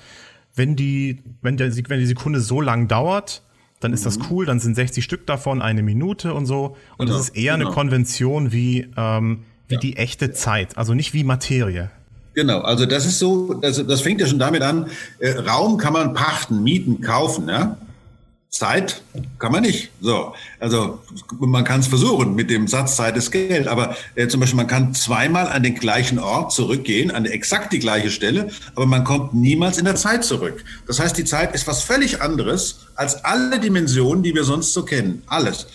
wenn 0.55 0.75
die, 0.75 1.19
wenn 1.41 1.57
der, 1.57 1.75
wenn 1.89 1.99
die 1.99 2.05
Sekunde 2.05 2.39
so 2.39 2.61
lang 2.61 2.87
dauert, 2.87 3.41
dann 3.79 3.91
ist 3.91 4.05
das 4.05 4.19
mhm. 4.19 4.25
cool, 4.29 4.45
dann 4.45 4.59
sind 4.59 4.75
60 4.75 5.03
Stück 5.03 5.25
davon 5.27 5.61
eine 5.61 5.83
Minute 5.83 6.33
und 6.33 6.45
so. 6.45 6.77
Und 6.97 7.07
genau, 7.07 7.17
das 7.17 7.29
ist 7.29 7.35
eher 7.35 7.57
genau. 7.57 7.67
eine 7.67 7.75
Konvention 7.75 8.51
wie, 8.51 8.87
ähm, 8.95 9.43
wie 9.73 9.75
ja. 9.75 9.79
die 9.79 9.97
echte 9.97 10.31
Zeit, 10.31 10.77
also 10.77 10.93
nicht 10.93 11.13
wie 11.13 11.23
Materie. 11.23 11.89
Genau, 12.33 12.61
also 12.61 12.85
das 12.85 13.05
ist 13.05 13.19
so, 13.19 13.53
das, 13.53 13.85
das 13.85 14.01
fängt 14.01 14.19
ja 14.19 14.27
schon 14.27 14.39
damit 14.39 14.61
an, 14.63 14.87
äh, 15.19 15.31
Raum 15.31 15.77
kann 15.77 15.93
man 15.93 16.13
pachten, 16.13 16.63
mieten, 16.63 17.01
kaufen, 17.01 17.47
ja. 17.47 17.77
Zeit 18.49 19.01
kann 19.39 19.51
man 19.51 19.63
nicht. 19.63 19.89
So, 19.99 20.35
also 20.59 21.01
man 21.39 21.63
kann 21.63 21.79
es 21.79 21.87
versuchen 21.87 22.35
mit 22.35 22.51
dem 22.51 22.67
Satz 22.67 22.95
Zeit 22.95 23.17
ist 23.17 23.31
Geld, 23.31 23.67
aber 23.67 23.95
äh, 24.13 24.27
zum 24.27 24.39
Beispiel 24.39 24.57
man 24.57 24.67
kann 24.67 24.93
zweimal 24.93 25.47
an 25.47 25.63
den 25.63 25.73
gleichen 25.73 26.19
Ort 26.19 26.51
zurückgehen, 26.53 27.09
an 27.09 27.25
exakt 27.25 27.73
die 27.73 27.79
gleiche 27.79 28.11
Stelle, 28.11 28.51
aber 28.75 28.85
man 28.85 29.03
kommt 29.03 29.33
niemals 29.33 29.79
in 29.79 29.85
der 29.85 29.95
Zeit 29.95 30.23
zurück. 30.23 30.63
Das 30.85 30.99
heißt, 30.99 31.17
die 31.17 31.25
Zeit 31.25 31.55
ist 31.55 31.65
was 31.65 31.81
völlig 31.81 32.21
anderes 32.21 32.81
als 32.93 33.25
alle 33.25 33.59
Dimensionen, 33.59 34.21
die 34.21 34.35
wir 34.35 34.43
sonst 34.43 34.73
so 34.73 34.85
kennen. 34.85 35.23
Alles. 35.25 35.65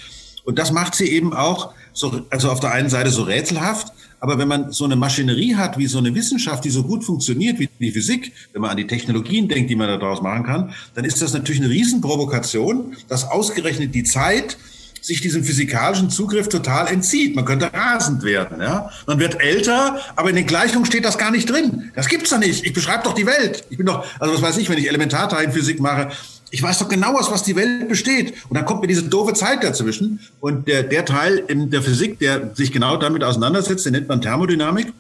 Und 0.44 0.61
das 0.61 0.71
macht 0.71 0.94
sie 0.94 1.11
eben 1.11 1.35
auch 1.35 1.75
so, 1.99 2.23
also 2.31 2.50
auf 2.50 2.61
der 2.61 2.73
einen 2.73 2.89
Seite 2.89 3.11
so 3.11 3.23
rätselhaft, 3.23 3.93
aber 4.21 4.39
wenn 4.39 4.49
man 4.49 4.73
so 4.73 4.85
eine 4.85 4.97
Maschinerie 4.97 5.55
hat, 5.56 5.79
wie 5.79 5.87
so 5.87 5.99
eine 5.99 6.15
Wissenschaft, 6.15 6.65
die 6.65 6.71
so 6.71 6.83
gut 6.83 7.05
funktioniert 7.05 7.59
wie 7.59 7.69
die 7.79 7.93
Physik, 7.93 8.33
wenn 8.53 8.62
man 8.62 8.73
an 8.73 8.77
die 8.77 8.87
Technologien 8.87 9.49
denkt, 9.49 9.71
die 9.71 9.77
man 9.77 9.89
daraus 9.89 10.23
machen 10.23 10.45
kann, 10.45 10.75
dann 10.95 11.05
ist 11.05 11.21
das 11.23 11.33
natürlich 11.33 11.61
eine 11.61 11.71
Riesenprovokation, 11.71 12.97
dass 13.09 13.25
ausgerechnet 13.25 13.95
die 13.95 14.05
Zeit 14.05 14.56
sich 15.00 15.21
diesem 15.21 15.45
physikalischen 15.45 16.11
Zugriff 16.11 16.49
total 16.49 16.89
entzieht. 16.89 17.37
Man 17.37 17.44
könnte 17.44 17.72
rasend 17.72 18.25
werden. 18.25 18.61
Ja? 18.61 18.91
Man 19.06 19.20
wird 19.20 19.41
älter, 19.41 20.01
aber 20.17 20.31
in 20.31 20.37
den 20.37 20.46
Gleichungen 20.46 20.87
steht 20.87 21.05
das 21.05 21.19
gar 21.19 21.31
nicht 21.31 21.49
drin. 21.49 21.93
Das 21.94 22.08
gibt's 22.08 22.31
doch 22.31 22.39
nicht. 22.39 22.67
Ich 22.67 22.72
beschreibe 22.72 23.05
doch 23.05 23.15
die 23.15 23.27
Welt. 23.27 23.65
Ich 23.70 23.77
bin 23.77 23.87
doch, 23.87 24.05
also 24.19 24.34
was 24.34 24.43
weiß 24.43 24.56
ich, 24.58 24.69
wenn 24.69 24.79
ich 24.79 24.89
Elementarteilchenphysik 24.89 25.81
mache, 25.81 26.11
ich 26.50 26.62
weiß 26.62 26.78
doch 26.78 26.88
genau, 26.88 27.17
aus 27.17 27.31
was 27.31 27.43
die 27.43 27.56
Welt 27.56 27.88
besteht. 27.88 28.34
Und 28.48 28.56
dann 28.56 28.64
kommt 28.64 28.81
mir 28.81 28.86
diese 28.86 29.02
doofe 29.02 29.34
Zeit 29.34 29.62
dazwischen. 29.62 30.20
Und 30.40 30.69
der, 30.69 30.82
der 30.82 31.05
Teil 31.05 31.44
in 31.48 31.70
der 31.70 31.82
Physik, 31.82 32.19
der 32.19 32.55
sich 32.55 32.72
genau 32.72 32.96
damit 32.96 33.22
auseinandersetzt, 33.24 33.86
den 33.86 33.93
nennt 33.93 34.08
man 34.08 34.20
Thermodynamik. 34.20 34.93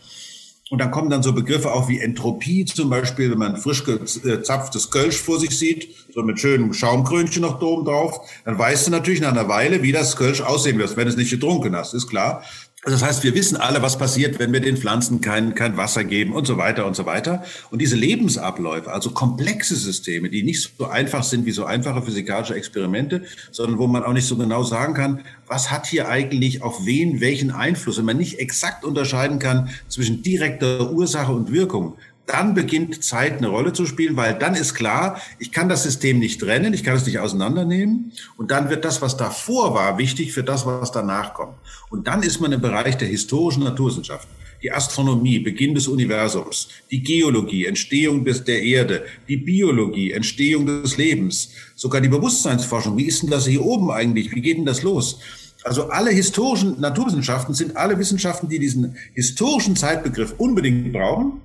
Und 0.70 0.80
dann 0.80 0.90
kommen 0.90 1.08
dann 1.08 1.22
so 1.22 1.32
Begriffe 1.32 1.72
auch 1.72 1.88
wie 1.88 2.00
Entropie 2.00 2.66
zum 2.66 2.90
Beispiel, 2.90 3.30
wenn 3.30 3.38
man 3.38 3.56
frisch 3.56 3.84
gezapftes 3.84 4.90
Kölsch 4.90 5.16
vor 5.16 5.40
sich 5.40 5.58
sieht, 5.58 5.88
so 6.14 6.22
mit 6.22 6.38
schönem 6.38 6.74
Schaumkrönchen 6.74 7.40
noch 7.40 7.60
oben 7.62 7.86
drauf, 7.86 8.20
dann 8.44 8.58
weißt 8.58 8.86
du 8.86 8.90
natürlich 8.90 9.22
nach 9.22 9.30
einer 9.32 9.48
Weile, 9.48 9.82
wie 9.82 9.92
das 9.92 10.16
Kölsch 10.16 10.42
aussehen 10.42 10.78
wird, 10.78 10.94
wenn 10.96 11.08
es 11.08 11.16
nicht 11.16 11.30
getrunken 11.30 11.74
hast, 11.74 11.94
ist 11.94 12.06
klar. 12.06 12.42
Also 12.84 12.96
das 12.96 13.08
heißt, 13.08 13.24
wir 13.24 13.34
wissen 13.34 13.56
alle, 13.56 13.82
was 13.82 13.98
passiert, 13.98 14.38
wenn 14.38 14.52
wir 14.52 14.60
den 14.60 14.76
Pflanzen 14.76 15.20
kein, 15.20 15.56
kein 15.56 15.76
Wasser 15.76 16.04
geben 16.04 16.32
und 16.32 16.46
so 16.46 16.58
weiter 16.58 16.86
und 16.86 16.94
so 16.94 17.06
weiter. 17.06 17.42
Und 17.72 17.80
diese 17.80 17.96
Lebensabläufe, 17.96 18.92
also 18.92 19.10
komplexe 19.10 19.74
Systeme, 19.74 20.30
die 20.30 20.44
nicht 20.44 20.70
so 20.78 20.86
einfach 20.86 21.24
sind 21.24 21.44
wie 21.44 21.50
so 21.50 21.64
einfache 21.64 22.02
physikalische 22.02 22.54
Experimente, 22.54 23.24
sondern 23.50 23.78
wo 23.78 23.88
man 23.88 24.04
auch 24.04 24.12
nicht 24.12 24.28
so 24.28 24.36
genau 24.36 24.62
sagen 24.62 24.94
kann, 24.94 25.22
was 25.48 25.72
hat 25.72 25.88
hier 25.88 26.08
eigentlich 26.08 26.62
auf 26.62 26.86
wen 26.86 27.20
welchen 27.20 27.50
Einfluss, 27.50 27.98
wenn 27.98 28.04
man 28.04 28.16
nicht 28.16 28.38
exakt 28.38 28.84
unterscheiden 28.84 29.40
kann 29.40 29.70
zwischen 29.88 30.22
direkter 30.22 30.92
Ursache 30.92 31.32
und 31.32 31.50
Wirkung, 31.50 31.96
dann 32.28 32.54
beginnt 32.54 33.02
Zeit 33.02 33.38
eine 33.38 33.48
Rolle 33.48 33.72
zu 33.72 33.86
spielen, 33.86 34.16
weil 34.16 34.38
dann 34.38 34.54
ist 34.54 34.74
klar, 34.74 35.20
ich 35.38 35.50
kann 35.50 35.68
das 35.68 35.82
System 35.82 36.18
nicht 36.18 36.40
trennen, 36.40 36.74
ich 36.74 36.84
kann 36.84 36.96
es 36.96 37.06
nicht 37.06 37.18
auseinandernehmen 37.18 38.12
und 38.36 38.50
dann 38.50 38.68
wird 38.68 38.84
das, 38.84 39.00
was 39.00 39.16
davor 39.16 39.74
war, 39.74 39.98
wichtig 39.98 40.32
für 40.32 40.44
das, 40.44 40.66
was 40.66 40.92
danach 40.92 41.34
kommt. 41.34 41.54
Und 41.90 42.06
dann 42.06 42.22
ist 42.22 42.40
man 42.40 42.52
im 42.52 42.60
Bereich 42.60 42.96
der 42.98 43.08
historischen 43.08 43.64
Naturwissenschaften. 43.64 44.30
Die 44.62 44.72
Astronomie, 44.72 45.38
Beginn 45.38 45.74
des 45.74 45.86
Universums, 45.86 46.68
die 46.90 47.00
Geologie, 47.00 47.66
Entstehung 47.66 48.24
des, 48.24 48.44
der 48.44 48.60
Erde, 48.60 49.04
die 49.28 49.36
Biologie, 49.36 50.12
Entstehung 50.12 50.66
des 50.66 50.96
Lebens, 50.96 51.50
sogar 51.76 52.00
die 52.00 52.08
Bewusstseinsforschung. 52.08 52.96
Wie 52.96 53.04
ist 53.04 53.22
denn 53.22 53.30
das 53.30 53.46
hier 53.46 53.64
oben 53.64 53.90
eigentlich? 53.90 54.34
Wie 54.34 54.40
geht 54.40 54.58
denn 54.58 54.66
das 54.66 54.82
los? 54.82 55.20
Also 55.62 55.88
alle 55.90 56.10
historischen 56.10 56.80
Naturwissenschaften 56.80 57.54
sind 57.54 57.76
alle 57.76 57.98
Wissenschaften, 57.98 58.48
die 58.48 58.58
diesen 58.58 58.96
historischen 59.14 59.76
Zeitbegriff 59.76 60.34
unbedingt 60.38 60.92
brauchen 60.92 61.40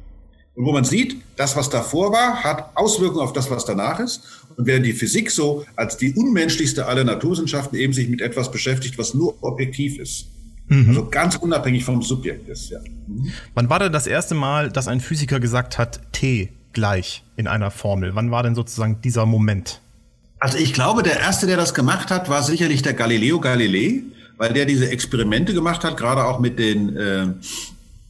und 0.55 0.65
wo 0.65 0.71
man 0.71 0.83
sieht, 0.83 1.17
das, 1.35 1.55
was 1.55 1.69
davor 1.69 2.11
war, 2.11 2.43
hat 2.43 2.75
Auswirkungen 2.75 3.23
auf 3.23 3.33
das, 3.33 3.49
was 3.49 3.65
danach 3.65 3.99
ist. 3.99 4.21
Und 4.55 4.67
während 4.67 4.85
die 4.85 4.93
Physik 4.93 5.31
so 5.31 5.65
als 5.75 5.97
die 5.97 6.13
unmenschlichste 6.13 6.85
aller 6.85 7.03
Naturwissenschaften 7.03 7.77
eben 7.77 7.93
sich 7.93 8.07
mit 8.07 8.21
etwas 8.21 8.51
beschäftigt, 8.51 8.97
was 8.99 9.15
nur 9.15 9.35
objektiv 9.43 9.97
ist. 9.97 10.27
Mhm. 10.67 10.89
Also 10.89 11.09
ganz 11.09 11.35
unabhängig 11.37 11.83
vom 11.83 12.03
Subjekt 12.03 12.47
ist, 12.49 12.69
ja. 12.69 12.79
Mhm. 13.07 13.31
Wann 13.55 13.69
war 13.69 13.79
denn 13.79 13.91
das 13.91 14.05
erste 14.05 14.35
Mal, 14.35 14.71
dass 14.71 14.87
ein 14.87 15.01
Physiker 15.01 15.39
gesagt 15.39 15.77
hat, 15.79 16.01
T 16.11 16.49
gleich 16.71 17.23
in 17.35 17.47
einer 17.47 17.71
Formel? 17.71 18.13
Wann 18.13 18.29
war 18.29 18.43
denn 18.43 18.53
sozusagen 18.53 19.01
dieser 19.01 19.25
Moment? 19.25 19.81
Also 20.39 20.57
ich 20.57 20.73
glaube, 20.73 21.03
der 21.03 21.19
erste, 21.19 21.47
der 21.47 21.57
das 21.57 21.73
gemacht 21.73 22.11
hat, 22.11 22.29
war 22.29 22.43
sicherlich 22.43 22.81
der 22.81 22.93
Galileo 22.93 23.39
Galilei, 23.39 24.03
weil 24.37 24.53
der 24.53 24.65
diese 24.65 24.89
Experimente 24.89 25.53
gemacht 25.53 25.83
hat, 25.83 25.97
gerade 25.97 26.25
auch 26.25 26.39
mit 26.39 26.59
den 26.59 26.95
äh, 26.95 27.27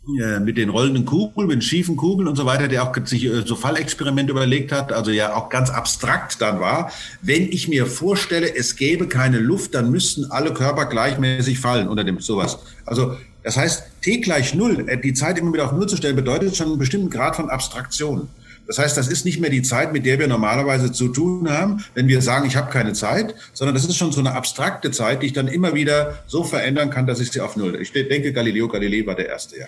mit 0.06 0.58
den 0.58 0.70
rollenden 0.70 1.06
Kugeln, 1.06 1.48
mit 1.48 1.56
den 1.56 1.62
schiefen 1.62 1.96
Kugeln 1.96 2.28
und 2.28 2.36
so 2.36 2.46
weiter, 2.46 2.68
der 2.68 2.84
auch 2.84 2.94
sich 3.06 3.26
äh, 3.26 3.44
so 3.46 3.56
Fallexperimente 3.56 4.32
überlegt 4.32 4.72
hat, 4.72 4.92
also 4.92 5.12
ja 5.12 5.34
auch 5.34 5.50
ganz 5.50 5.70
abstrakt 5.70 6.42
dann 6.42 6.60
war. 6.60 6.92
Wenn 7.22 7.44
ich 7.44 7.70
mir 7.70 7.86
vorstelle, 7.86 8.54
es 8.54 8.76
gäbe 8.76 9.08
keine 9.08 9.40
Luft, 9.40 9.76
dann 9.76 9.92
müssten 9.92 10.30
alle 10.30 10.54
Körper 10.54 10.88
gleichmäßig 10.88 11.60
fallen 11.60 11.88
unter 11.88 12.04
dem 12.04 12.20
sowas. 12.20 12.60
Also 12.86 13.16
das 13.44 13.58
heißt, 13.58 13.84
t 14.02 14.18
gleich 14.18 14.54
null, 14.54 14.86
äh, 14.88 14.98
die 14.98 15.14
Zeit 15.14 15.38
immer 15.38 15.54
wieder 15.54 15.66
auf 15.66 15.72
null 15.72 15.88
zu 15.88 15.96
stellen, 15.96 16.16
bedeutet 16.16 16.56
schon 16.56 16.68
einen 16.68 16.80
bestimmten 16.80 17.10
Grad 17.10 17.36
von 17.36 17.50
Abstraktion. 17.50 18.28
Das 18.68 18.78
heißt, 18.78 18.98
das 18.98 19.08
ist 19.10 19.26
nicht 19.26 19.40
mehr 19.42 19.50
die 19.50 19.62
Zeit, 19.62 19.92
mit 19.92 20.06
der 20.06 20.20
wir 20.20 20.28
normalerweise 20.28 20.92
zu 20.92 21.10
tun 21.10 21.50
haben, 21.50 21.84
wenn 21.96 22.08
wir 22.08 22.22
sagen, 22.22 22.48
ich 22.48 22.56
habe 22.56 22.72
keine 22.72 22.94
Zeit, 22.94 23.36
sondern 23.54 23.76
das 23.76 23.84
ist 23.84 23.98
schon 23.98 24.14
so 24.14 24.22
eine 24.22 24.34
abstrakte 24.34 24.92
Zeit, 24.92 25.22
die 25.22 25.28
ich 25.28 25.34
dann 25.34 25.50
immer 25.50 25.74
wieder 25.74 26.24
so 26.28 26.44
verändern 26.44 26.90
kann, 26.90 27.06
dass 27.06 27.20
ich 27.20 27.32
sie 27.32 27.42
auf 27.42 27.58
Null. 27.58 27.76
Ich 27.82 27.92
denke, 27.92 28.32
Galileo 28.32 28.70
Galilei 28.70 29.06
war 29.06 29.16
der 29.16 29.28
Erste, 29.28 29.60
ja. 29.60 29.66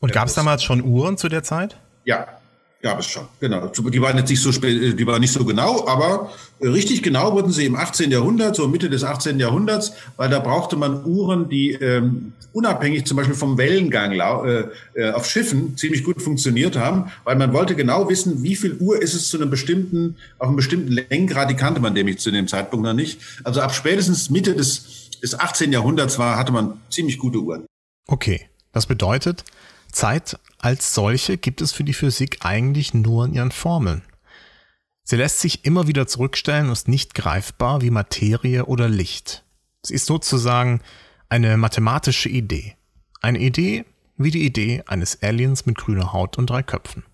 Und 0.00 0.12
gab 0.12 0.28
es 0.28 0.34
damals 0.34 0.62
schon 0.62 0.82
Uhren 0.82 1.16
zu 1.16 1.28
der 1.28 1.42
Zeit? 1.42 1.76
Ja, 2.04 2.26
gab 2.82 3.00
es 3.00 3.06
schon, 3.06 3.26
genau. 3.40 3.66
Die 3.66 4.00
waren 4.00 4.16
jetzt 4.16 4.30
nicht 4.30 4.40
so, 4.40 4.52
die 4.52 5.06
waren 5.06 5.20
nicht 5.20 5.32
so 5.32 5.44
genau, 5.44 5.86
aber 5.88 6.30
richtig 6.60 7.02
genau 7.02 7.32
wurden 7.32 7.50
sie 7.50 7.66
im 7.66 7.74
18. 7.74 8.10
Jahrhundert, 8.10 8.54
so 8.54 8.68
Mitte 8.68 8.88
des 8.88 9.02
18. 9.02 9.40
Jahrhunderts, 9.40 9.92
weil 10.16 10.30
da 10.30 10.38
brauchte 10.38 10.76
man 10.76 11.04
Uhren, 11.04 11.48
die 11.48 11.72
ähm, 11.72 12.32
unabhängig 12.52 13.04
zum 13.04 13.16
Beispiel 13.16 13.34
vom 13.34 13.58
Wellengang 13.58 14.12
äh, 14.12 14.64
äh, 14.94 15.10
auf 15.10 15.28
Schiffen 15.28 15.76
ziemlich 15.76 16.04
gut 16.04 16.22
funktioniert 16.22 16.76
haben, 16.76 17.10
weil 17.24 17.36
man 17.36 17.52
wollte 17.52 17.74
genau 17.74 18.08
wissen, 18.08 18.42
wie 18.44 18.54
viel 18.54 18.76
Uhr 18.78 19.02
ist 19.02 19.14
es 19.14 19.28
zu 19.28 19.38
einem 19.38 19.50
bestimmten, 19.50 20.16
auf 20.38 20.46
einem 20.46 20.56
bestimmten 20.56 20.92
Längengrad, 20.92 21.50
die 21.50 21.56
kannte 21.56 21.80
man 21.80 21.94
nämlich 21.94 22.18
zu 22.18 22.30
dem 22.30 22.46
Zeitpunkt 22.46 22.84
noch 22.84 22.94
nicht. 22.94 23.20
Also 23.42 23.60
ab 23.60 23.74
spätestens 23.74 24.30
Mitte 24.30 24.54
des, 24.54 25.10
des 25.20 25.38
18. 25.38 25.72
Jahrhunderts 25.72 26.18
war, 26.18 26.38
hatte 26.38 26.52
man 26.52 26.80
ziemlich 26.90 27.18
gute 27.18 27.38
Uhren. 27.38 27.66
Okay, 28.06 28.48
das 28.72 28.86
bedeutet, 28.86 29.44
Zeit 29.92 30.38
als 30.58 30.94
solche 30.94 31.38
gibt 31.38 31.60
es 31.60 31.72
für 31.72 31.84
die 31.84 31.94
Physik 31.94 32.38
eigentlich 32.44 32.94
nur 32.94 33.24
in 33.24 33.34
ihren 33.34 33.52
Formeln. 33.52 34.02
Sie 35.04 35.16
lässt 35.16 35.40
sich 35.40 35.64
immer 35.64 35.86
wieder 35.86 36.06
zurückstellen 36.06 36.66
und 36.66 36.72
ist 36.72 36.88
nicht 36.88 37.14
greifbar 37.14 37.80
wie 37.80 37.90
Materie 37.90 38.66
oder 38.66 38.88
Licht. 38.88 39.44
Sie 39.82 39.94
ist 39.94 40.06
sozusagen 40.06 40.82
eine 41.28 41.56
mathematische 41.56 42.28
Idee. 42.28 42.76
Eine 43.20 43.38
Idee 43.38 43.84
wie 44.16 44.30
die 44.30 44.44
Idee 44.44 44.82
eines 44.86 45.22
Aliens 45.22 45.64
mit 45.64 45.78
grüner 45.78 46.12
Haut 46.12 46.36
und 46.38 46.50
drei 46.50 46.62
Köpfen. 46.62 47.04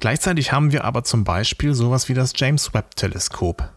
Gleichzeitig 0.00 0.52
haben 0.52 0.72
wir 0.72 0.84
aber 0.84 1.04
zum 1.04 1.24
Beispiel 1.24 1.74
sowas 1.74 2.08
wie 2.08 2.14
das 2.14 2.32
James 2.36 2.74
Webb 2.74 2.96
Teleskop, 2.96 3.72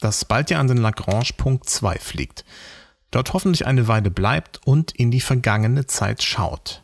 das 0.00 0.24
bald 0.24 0.50
ja 0.50 0.60
an 0.60 0.68
den 0.68 0.78
Lagrange 0.78 1.30
Punkt 1.36 1.68
2 1.68 1.98
fliegt, 1.98 2.44
dort 3.10 3.32
hoffentlich 3.32 3.66
eine 3.66 3.88
Weile 3.88 4.10
bleibt 4.10 4.60
und 4.66 4.92
in 4.92 5.10
die 5.10 5.20
vergangene 5.20 5.86
Zeit 5.86 6.22
schaut. 6.22 6.82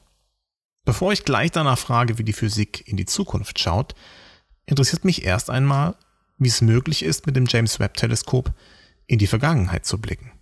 Bevor 0.85 1.13
ich 1.13 1.25
gleich 1.25 1.53
danach 1.53 1.79
frage, 1.79 2.19
wie 2.19 2.25
die 2.25 2.33
Physik 2.33 2.87
in 2.89 2.97
die 2.97 3.07
Zukunft 3.07 3.59
schaut, 3.59 3.95
interessiert 4.67 5.05
mich 5.05 5.25
erst 5.25 5.49
einmal, 5.49 5.95
wie 6.39 6.49
es 6.49 6.61
möglich 6.61 7.05
ist, 7.05 7.27
mit 7.27 7.37
dem 7.37 7.47
James 7.47 7.79
Webb 7.79 7.97
Teleskop 7.97 8.53
in 9.07 9.19
die 9.19 9.29
Vergangenheit 9.29 9.87
zu 9.87 9.99
blicken. 9.99 10.33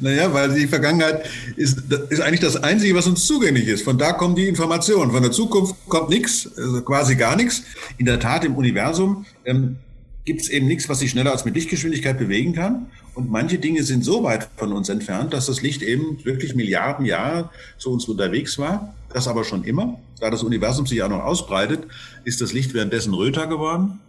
Naja, 0.00 0.32
weil 0.32 0.52
die 0.54 0.66
Vergangenheit 0.66 1.28
ist, 1.56 1.92
ist 2.08 2.20
eigentlich 2.20 2.40
das 2.40 2.56
Einzige, 2.56 2.94
was 2.94 3.06
uns 3.06 3.26
zugänglich 3.26 3.68
ist. 3.68 3.82
Von 3.82 3.98
da 3.98 4.12
kommen 4.12 4.34
die 4.34 4.48
Informationen. 4.48 5.12
Von 5.12 5.22
der 5.22 5.30
Zukunft 5.30 5.76
kommt 5.88 6.08
nichts, 6.08 6.48
also 6.56 6.82
quasi 6.82 7.14
gar 7.14 7.36
nichts. 7.36 7.62
In 7.98 8.06
der 8.06 8.18
Tat, 8.18 8.44
im 8.44 8.56
Universum 8.56 9.26
ähm, 9.44 9.76
gibt 10.24 10.40
es 10.40 10.48
eben 10.48 10.66
nichts, 10.66 10.88
was 10.88 11.00
sich 11.00 11.10
schneller 11.10 11.30
als 11.32 11.44
mit 11.44 11.54
Lichtgeschwindigkeit 11.54 12.18
bewegen 12.18 12.52
kann. 12.54 12.86
Und 13.14 13.30
manche 13.30 13.58
Dinge 13.58 13.82
sind 13.84 14.04
so 14.04 14.24
weit 14.24 14.48
von 14.56 14.72
uns 14.72 14.88
entfernt, 14.88 15.32
dass 15.32 15.46
das 15.46 15.62
Licht 15.62 15.82
eben 15.82 16.24
wirklich 16.24 16.54
Milliarden 16.54 17.04
Jahre 17.06 17.50
zu 17.78 17.92
uns 17.92 18.06
unterwegs 18.06 18.58
war. 18.58 18.94
Das 19.12 19.26
aber 19.28 19.44
schon 19.44 19.64
immer. 19.64 19.98
Da 20.20 20.30
das 20.30 20.42
Universum 20.42 20.86
sich 20.86 21.02
auch 21.02 21.08
noch 21.08 21.24
ausbreitet, 21.24 21.86
ist 22.24 22.40
das 22.40 22.52
Licht 22.52 22.74
währenddessen 22.74 23.14
röter 23.14 23.46
geworden. 23.46 24.00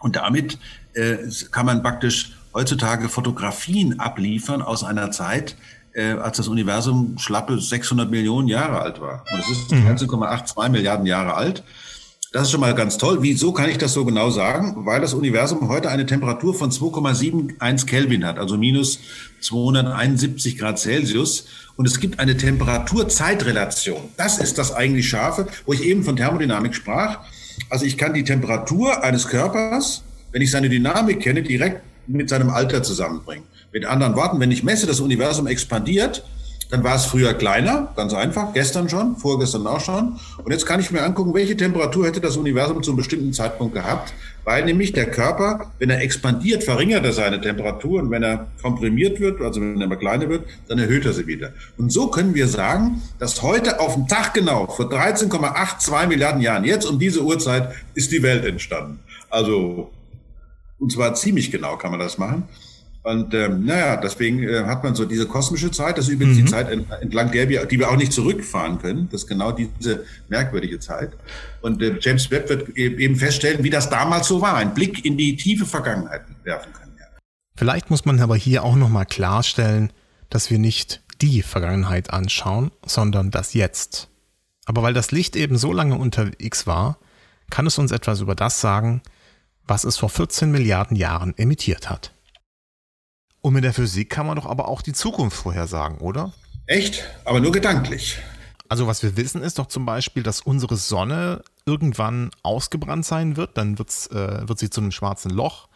Und 0.00 0.16
damit 0.16 0.58
äh, 0.94 1.18
kann 1.50 1.66
man 1.66 1.82
praktisch 1.82 2.32
heutzutage 2.54 3.08
Fotografien 3.08 4.00
abliefern 4.00 4.62
aus 4.62 4.84
einer 4.84 5.10
Zeit, 5.10 5.56
äh, 5.92 6.12
als 6.12 6.38
das 6.38 6.48
Universum 6.48 7.18
schlappe 7.18 7.60
600 7.60 8.10
Millionen 8.10 8.48
Jahre 8.48 8.80
alt 8.80 9.00
war. 9.00 9.24
Und 9.30 9.38
es 9.40 9.50
ist 9.50 9.72
19,82 9.72 10.66
mhm. 10.66 10.72
Milliarden 10.72 11.06
Jahre 11.06 11.34
alt. 11.34 11.62
Das 12.36 12.48
ist 12.48 12.50
schon 12.50 12.60
mal 12.60 12.74
ganz 12.74 12.98
toll. 12.98 13.22
Wieso 13.22 13.50
kann 13.52 13.70
ich 13.70 13.78
das 13.78 13.94
so 13.94 14.04
genau 14.04 14.28
sagen? 14.28 14.84
Weil 14.84 15.00
das 15.00 15.14
Universum 15.14 15.70
heute 15.70 15.88
eine 15.88 16.04
Temperatur 16.04 16.52
von 16.52 16.70
2,71 16.70 17.86
Kelvin 17.86 18.26
hat, 18.26 18.38
also 18.38 18.58
minus 18.58 18.98
271 19.40 20.58
Grad 20.58 20.78
Celsius. 20.78 21.46
Und 21.76 21.86
es 21.86 21.98
gibt 21.98 22.18
eine 22.18 22.36
Temperatur-Zeitrelation. 22.36 24.10
Das 24.18 24.36
ist 24.36 24.58
das 24.58 24.74
eigentlich 24.74 25.08
Scharfe, 25.08 25.46
wo 25.64 25.72
ich 25.72 25.82
eben 25.82 26.04
von 26.04 26.16
Thermodynamik 26.16 26.74
sprach. 26.74 27.20
Also 27.70 27.86
ich 27.86 27.96
kann 27.96 28.12
die 28.12 28.24
Temperatur 28.24 29.02
eines 29.02 29.28
Körpers, 29.28 30.02
wenn 30.30 30.42
ich 30.42 30.50
seine 30.50 30.68
Dynamik 30.68 31.20
kenne, 31.20 31.42
direkt 31.42 31.80
mit 32.06 32.28
seinem 32.28 32.50
Alter 32.50 32.82
zusammenbringen. 32.82 33.46
Mit 33.72 33.86
anderen 33.86 34.14
Worten, 34.14 34.40
wenn 34.40 34.50
ich 34.50 34.62
messe, 34.62 34.86
das 34.86 35.00
Universum 35.00 35.46
expandiert, 35.46 36.22
dann 36.70 36.82
war 36.82 36.96
es 36.96 37.04
früher 37.04 37.34
kleiner, 37.34 37.92
ganz 37.96 38.12
einfach, 38.12 38.52
gestern 38.52 38.88
schon, 38.88 39.16
vorgestern 39.16 39.66
auch 39.66 39.80
schon. 39.80 40.18
Und 40.42 40.50
jetzt 40.52 40.66
kann 40.66 40.80
ich 40.80 40.90
mir 40.90 41.02
angucken, 41.02 41.32
welche 41.34 41.56
Temperatur 41.56 42.06
hätte 42.06 42.20
das 42.20 42.36
Universum 42.36 42.82
zu 42.82 42.90
einem 42.90 42.98
bestimmten 42.98 43.32
Zeitpunkt 43.32 43.74
gehabt, 43.74 44.12
weil 44.44 44.64
nämlich 44.64 44.92
der 44.92 45.10
Körper, 45.10 45.72
wenn 45.78 45.90
er 45.90 46.00
expandiert, 46.00 46.64
verringert 46.64 47.04
er 47.04 47.12
seine 47.12 47.40
Temperatur 47.40 48.00
und 48.00 48.10
wenn 48.10 48.22
er 48.22 48.48
komprimiert 48.62 49.20
wird, 49.20 49.40
also 49.40 49.60
wenn 49.60 49.80
er 49.80 49.84
immer 49.84 49.96
kleiner 49.96 50.28
wird, 50.28 50.44
dann 50.68 50.78
erhöht 50.78 51.04
er 51.06 51.12
sie 51.12 51.26
wieder. 51.26 51.52
Und 51.76 51.92
so 51.92 52.08
können 52.08 52.34
wir 52.34 52.48
sagen, 52.48 53.02
dass 53.18 53.42
heute 53.42 53.80
auf 53.80 53.94
den 53.94 54.08
Tag 54.08 54.34
genau, 54.34 54.66
vor 54.66 54.90
13,82 54.90 56.06
Milliarden 56.06 56.40
Jahren, 56.40 56.64
jetzt 56.64 56.84
um 56.84 56.98
diese 56.98 57.22
Uhrzeit, 57.22 57.74
ist 57.94 58.12
die 58.12 58.22
Welt 58.22 58.44
entstanden. 58.44 59.00
Also, 59.30 59.90
und 60.78 60.92
zwar 60.92 61.14
ziemlich 61.14 61.50
genau 61.50 61.76
kann 61.76 61.90
man 61.90 62.00
das 62.00 62.18
machen. 62.18 62.44
Und 63.06 63.34
ähm, 63.34 63.64
naja, 63.64 63.96
deswegen 63.98 64.42
äh, 64.42 64.64
hat 64.64 64.82
man 64.82 64.96
so 64.96 65.04
diese 65.04 65.28
kosmische 65.28 65.70
Zeit, 65.70 65.96
das 65.96 66.06
ist 66.06 66.14
übrigens 66.14 66.38
mhm. 66.38 66.44
die 66.44 66.50
Zeit 66.50 66.68
entlang 66.68 67.30
der 67.30 67.48
wir, 67.48 67.64
die 67.64 67.78
wir 67.78 67.88
auch 67.88 67.96
nicht 67.96 68.12
zurückfahren 68.12 68.80
können. 68.80 69.08
Das 69.12 69.22
ist 69.22 69.28
genau 69.28 69.52
diese 69.52 70.04
merkwürdige 70.28 70.80
Zeit. 70.80 71.12
Und 71.60 71.80
äh, 71.80 71.98
James 72.00 72.28
Webb 72.32 72.48
wird 72.48 72.76
e-, 72.76 72.96
eben 72.96 73.14
feststellen, 73.14 73.62
wie 73.62 73.70
das 73.70 73.88
damals 73.90 74.26
so 74.26 74.40
war, 74.40 74.56
einen 74.56 74.74
Blick 74.74 75.04
in 75.04 75.16
die 75.16 75.36
tiefe 75.36 75.66
Vergangenheit 75.66 76.22
werfen 76.42 76.72
können. 76.72 76.94
Ja. 76.98 77.04
Vielleicht 77.56 77.90
muss 77.90 78.06
man 78.06 78.18
aber 78.18 78.34
hier 78.34 78.64
auch 78.64 78.74
nochmal 78.74 79.06
klarstellen, 79.06 79.92
dass 80.28 80.50
wir 80.50 80.58
nicht 80.58 81.00
die 81.20 81.42
Vergangenheit 81.42 82.12
anschauen, 82.12 82.72
sondern 82.84 83.30
das 83.30 83.54
Jetzt. 83.54 84.08
Aber 84.64 84.82
weil 84.82 84.94
das 84.94 85.12
Licht 85.12 85.36
eben 85.36 85.58
so 85.58 85.72
lange 85.72 85.94
unterwegs 85.94 86.66
war, 86.66 86.98
kann 87.50 87.68
es 87.68 87.78
uns 87.78 87.92
etwas 87.92 88.20
über 88.20 88.34
das 88.34 88.60
sagen, 88.60 89.00
was 89.64 89.84
es 89.84 89.96
vor 89.96 90.08
14 90.08 90.50
Milliarden 90.50 90.96
Jahren 90.96 91.34
emittiert 91.36 91.88
hat. 91.88 92.10
Und 93.46 93.52
mit 93.52 93.62
der 93.62 93.72
Physik 93.72 94.10
kann 94.10 94.26
man 94.26 94.34
doch 94.34 94.46
aber 94.46 94.66
auch 94.66 94.82
die 94.82 94.92
Zukunft 94.92 95.36
vorhersagen, 95.36 95.98
oder? 95.98 96.32
Echt? 96.66 97.04
Aber 97.24 97.38
nur 97.38 97.52
gedanklich. 97.52 98.18
Also 98.68 98.88
was 98.88 99.04
wir 99.04 99.16
wissen 99.16 99.40
ist 99.40 99.60
doch 99.60 99.66
zum 99.66 99.86
Beispiel, 99.86 100.24
dass 100.24 100.40
unsere 100.40 100.76
Sonne 100.76 101.44
irgendwann 101.64 102.32
ausgebrannt 102.42 103.06
sein 103.06 103.36
wird. 103.36 103.56
Dann 103.56 103.78
wird's, 103.78 104.08
äh, 104.08 104.48
wird 104.48 104.58
sie 104.58 104.68
zu 104.68 104.80
einem 104.80 104.90
schwarzen 104.90 105.30
Loch. 105.30 105.68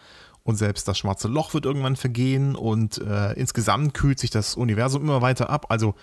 Und 0.42 0.56
selbst 0.56 0.88
das 0.88 0.98
schwarze 0.98 1.28
Loch 1.28 1.54
wird 1.54 1.64
irgendwann 1.64 1.94
vergehen. 1.94 2.56
Und 2.56 2.98
äh, 2.98 3.34
insgesamt 3.34 3.94
kühlt 3.94 4.18
sich 4.18 4.30
das 4.30 4.56
Universum 4.56 5.02
immer 5.02 5.22
weiter 5.22 5.48
ab. 5.48 5.66
Also 5.68 5.94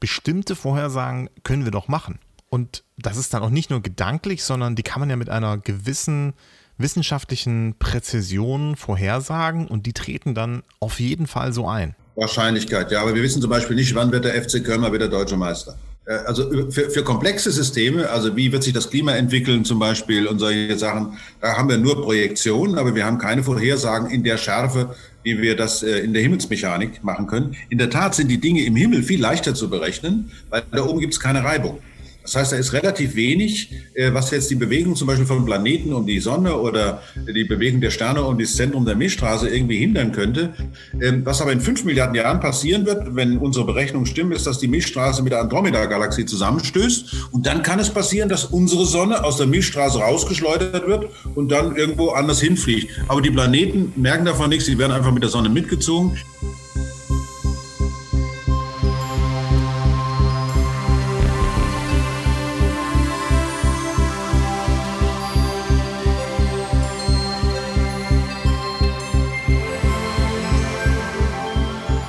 bestimmte 0.00 0.54
Vorhersagen 0.54 1.30
können 1.42 1.64
wir 1.64 1.72
doch 1.72 1.88
machen. 1.88 2.18
Und 2.50 2.84
das 2.98 3.16
ist 3.16 3.32
dann 3.32 3.42
auch 3.42 3.48
nicht 3.48 3.70
nur 3.70 3.80
gedanklich, 3.80 4.44
sondern 4.44 4.76
die 4.76 4.82
kann 4.82 5.00
man 5.00 5.08
ja 5.08 5.16
mit 5.16 5.30
einer 5.30 5.56
gewissen 5.56 6.34
wissenschaftlichen 6.78 7.76
Präzision 7.78 8.76
vorhersagen 8.76 9.68
und 9.68 9.86
die 9.86 9.92
treten 9.92 10.34
dann 10.34 10.62
auf 10.80 11.00
jeden 11.00 11.26
Fall 11.26 11.52
so 11.52 11.68
ein. 11.68 11.94
Wahrscheinlichkeit, 12.16 12.92
ja, 12.92 13.02
aber 13.02 13.14
wir 13.14 13.22
wissen 13.22 13.40
zum 13.40 13.50
Beispiel 13.50 13.76
nicht, 13.76 13.94
wann 13.94 14.12
wird 14.12 14.24
der 14.24 14.40
FC 14.40 14.64
Köln 14.64 14.80
mal 14.80 14.92
wieder 14.92 15.08
deutscher 15.08 15.36
Meister. 15.36 15.76
Äh, 16.06 16.12
also 16.26 16.70
für, 16.70 16.90
für 16.90 17.02
komplexe 17.02 17.50
Systeme, 17.50 18.08
also 18.10 18.36
wie 18.36 18.52
wird 18.52 18.62
sich 18.62 18.72
das 18.72 18.90
Klima 18.90 19.12
entwickeln 19.12 19.64
zum 19.64 19.78
Beispiel 19.78 20.26
und 20.26 20.38
solche 20.38 20.78
Sachen, 20.78 21.18
da 21.40 21.56
haben 21.56 21.68
wir 21.68 21.78
nur 21.78 22.02
Projektionen, 22.02 22.78
aber 22.78 22.94
wir 22.94 23.04
haben 23.04 23.18
keine 23.18 23.42
Vorhersagen 23.42 24.10
in 24.10 24.22
der 24.22 24.36
Schärfe, 24.36 24.94
wie 25.22 25.40
wir 25.40 25.56
das 25.56 25.82
äh, 25.82 25.98
in 26.00 26.12
der 26.12 26.22
Himmelsmechanik 26.22 27.02
machen 27.02 27.26
können. 27.26 27.56
In 27.68 27.78
der 27.78 27.90
Tat 27.90 28.14
sind 28.14 28.28
die 28.28 28.38
Dinge 28.38 28.64
im 28.64 28.76
Himmel 28.76 29.02
viel 29.02 29.20
leichter 29.20 29.54
zu 29.54 29.70
berechnen, 29.70 30.30
weil 30.50 30.62
da 30.70 30.84
oben 30.84 31.00
gibt 31.00 31.14
es 31.14 31.20
keine 31.20 31.42
Reibung. 31.42 31.78
Das 32.24 32.36
heißt, 32.36 32.52
da 32.52 32.56
ist 32.56 32.72
relativ 32.72 33.16
wenig, 33.16 33.70
äh, 33.92 34.12
was 34.14 34.30
jetzt 34.30 34.50
die 34.50 34.54
Bewegung 34.54 34.96
zum 34.96 35.06
Beispiel 35.06 35.26
von 35.26 35.44
Planeten 35.44 35.92
um 35.92 36.06
die 36.06 36.20
Sonne 36.20 36.56
oder 36.56 37.02
die 37.14 37.44
Bewegung 37.44 37.82
der 37.82 37.90
Sterne 37.90 38.22
um 38.24 38.38
das 38.38 38.56
Zentrum 38.56 38.86
der 38.86 38.96
Milchstraße 38.96 39.48
irgendwie 39.48 39.76
hindern 39.76 40.10
könnte. 40.10 40.54
Ähm, 41.02 41.20
was 41.26 41.42
aber 41.42 41.52
in 41.52 41.60
fünf 41.60 41.84
Milliarden 41.84 42.14
Jahren 42.14 42.40
passieren 42.40 42.86
wird, 42.86 43.14
wenn 43.14 43.36
unsere 43.36 43.66
Berechnungen 43.66 44.06
stimmen, 44.06 44.32
ist, 44.32 44.46
dass 44.46 44.58
die 44.58 44.68
Milchstraße 44.68 45.22
mit 45.22 45.32
der 45.32 45.40
Andromeda-Galaxie 45.42 46.24
zusammenstößt. 46.24 47.28
Und 47.30 47.46
dann 47.46 47.62
kann 47.62 47.78
es 47.78 47.90
passieren, 47.90 48.30
dass 48.30 48.46
unsere 48.46 48.86
Sonne 48.86 49.22
aus 49.22 49.36
der 49.36 49.46
Milchstraße 49.46 49.98
rausgeschleudert 49.98 50.86
wird 50.86 51.10
und 51.34 51.52
dann 51.52 51.76
irgendwo 51.76 52.10
anders 52.10 52.40
hinfliegt. 52.40 52.88
Aber 53.06 53.20
die 53.20 53.30
Planeten 53.30 53.92
merken 53.96 54.24
davon 54.24 54.48
nichts, 54.48 54.64
sie 54.64 54.78
werden 54.78 54.92
einfach 54.92 55.12
mit 55.12 55.22
der 55.22 55.30
Sonne 55.30 55.50
mitgezogen. 55.50 56.16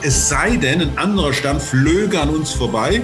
Es 0.08 0.30
sei 0.30 0.58
denn, 0.58 0.82
ein 0.82 0.98
anderer 1.00 1.34
Stern 1.34 1.60
flöge 1.60 2.22
an 2.22 2.30
uns 2.30 2.52
vorbei 2.52 3.02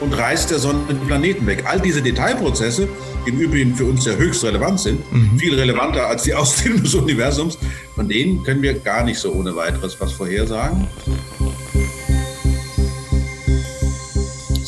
und 0.00 0.12
reißt 0.12 0.50
der 0.50 0.58
Sonne 0.58 0.80
den 0.86 1.00
Planeten 1.06 1.46
weg. 1.46 1.64
All 1.66 1.80
diese 1.80 2.02
Detailprozesse, 2.02 2.90
die 3.24 3.30
im 3.30 3.40
Übrigen 3.40 3.74
für 3.74 3.86
uns 3.86 4.04
ja 4.04 4.12
höchst 4.12 4.44
relevant 4.44 4.78
sind, 4.78 5.10
mhm. 5.10 5.38
viel 5.38 5.58
relevanter 5.58 6.08
als 6.08 6.24
die 6.24 6.34
Ausdehnung 6.34 6.82
des 6.82 6.94
Universums, 6.94 7.56
von 7.94 8.06
denen 8.06 8.42
können 8.42 8.60
wir 8.60 8.74
gar 8.74 9.02
nicht 9.02 9.18
so 9.18 9.32
ohne 9.32 9.56
weiteres 9.56 9.98
was 9.98 10.12
vorhersagen. 10.12 10.88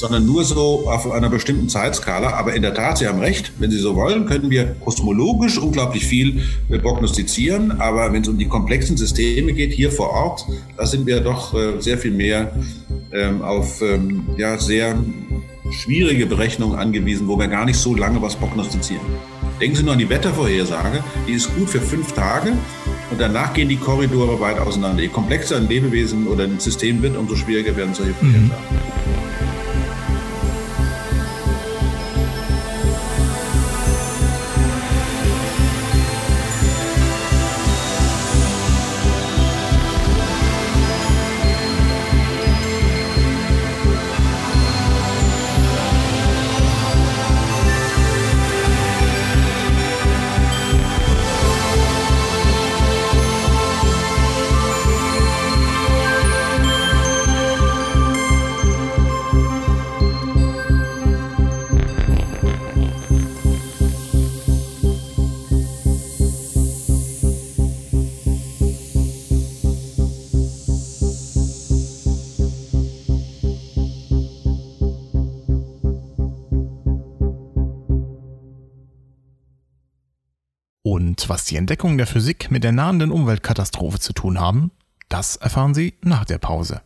Sondern 0.05 0.27
nur 0.27 0.45
so 0.45 0.87
auf 0.87 1.11
einer 1.11 1.31
bestimmten 1.31 1.71
Zeitskala. 1.71 2.35
Aber 2.35 2.53
in 2.53 2.61
der 2.61 2.75
Tat, 2.75 2.99
Sie 2.99 3.09
haben 3.09 3.21
recht, 3.21 3.53
wenn 3.59 3.71
Sie 3.71 3.79
so 3.79 3.97
wollen, 3.97 4.27
können 4.27 4.51
wir 4.51 4.77
kosmologisch 4.85 5.57
unglaublich 5.57 6.05
viel 6.05 6.43
prognostizieren. 6.83 7.81
Aber 7.81 8.13
wenn 8.13 8.21
es 8.21 8.29
um 8.29 8.37
die 8.37 8.47
komplexen 8.47 8.99
Systeme 8.99 9.55
geht, 9.55 9.73
hier 9.73 9.91
vor 9.91 10.11
Ort, 10.11 10.45
da 10.77 10.85
sind 10.85 11.07
wir 11.07 11.21
doch 11.21 11.55
äh, 11.55 11.81
sehr 11.81 11.97
viel 11.97 12.11
mehr 12.11 12.53
ähm, 13.13 13.41
auf 13.41 13.81
ähm, 13.81 14.27
ja, 14.37 14.59
sehr 14.59 14.99
schwierige 15.71 16.27
Berechnungen 16.27 16.79
angewiesen, 16.79 17.27
wo 17.27 17.39
wir 17.39 17.49
gar 17.49 17.65
nicht 17.65 17.79
so 17.79 17.95
lange 17.95 18.21
was 18.21 18.37
prognostizieren. 18.37 19.07
Denken 19.59 19.77
Sie 19.77 19.83
nur 19.85 19.95
an 19.95 19.99
die 19.99 20.11
Wettervorhersage, 20.11 21.03
die 21.27 21.33
ist 21.33 21.55
gut 21.57 21.71
für 21.71 21.81
fünf 21.81 22.13
Tage 22.13 22.53
und 23.11 23.19
danach 23.19 23.55
gehen 23.55 23.71
die 23.71 23.77
Korridore 23.77 24.39
weit 24.39 24.59
auseinander. 24.59 25.03
Je 25.03 25.09
komplexer 25.09 25.57
ein 25.57 25.69
Lebewesen 25.69 26.27
oder 26.27 26.45
ein 26.45 26.61
System 26.61 27.01
wird, 27.01 27.17
umso 27.17 27.37
schwieriger 27.37 27.75
werden 27.75 27.95
solche 27.95 28.13
Vorhersagen. 28.13 28.49
Mhm. 28.49 28.94
Und 81.15 81.29
was 81.29 81.45
die 81.45 81.55
Entdeckungen 81.55 81.97
der 81.97 82.09
Physik 82.09 82.51
mit 82.51 82.65
der 82.65 82.73
nahenden 82.73 83.13
Umweltkatastrophe 83.13 84.01
zu 84.01 84.13
tun 84.13 84.41
haben, 84.41 84.73
das 85.09 85.37
erfahren 85.37 85.73
Sie 85.73 85.95
nach 86.03 86.25
der 86.25 86.39
Pause. 86.39 86.83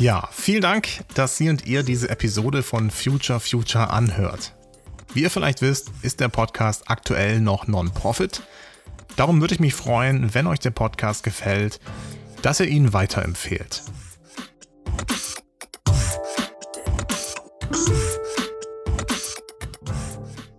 Ja, 0.00 0.28
vielen 0.32 0.62
Dank, 0.62 0.88
dass 1.14 1.36
Sie 1.36 1.48
und 1.48 1.64
ihr 1.64 1.84
diese 1.84 2.10
Episode 2.10 2.64
von 2.64 2.90
Future 2.90 3.38
Future 3.38 3.90
anhört. 3.90 4.56
Wie 5.12 5.22
ihr 5.22 5.30
vielleicht 5.30 5.62
wisst, 5.62 5.92
ist 6.02 6.18
der 6.18 6.28
Podcast 6.28 6.90
aktuell 6.90 7.38
noch 7.38 7.68
Non-Profit. 7.68 8.42
Darum 9.16 9.40
würde 9.40 9.54
ich 9.54 9.60
mich 9.60 9.74
freuen, 9.74 10.34
wenn 10.34 10.46
euch 10.46 10.60
der 10.60 10.70
Podcast 10.70 11.22
gefällt, 11.22 11.80
dass 12.42 12.60
ihr 12.60 12.66
ihn 12.66 12.92
weiterempfehlt. 12.92 13.82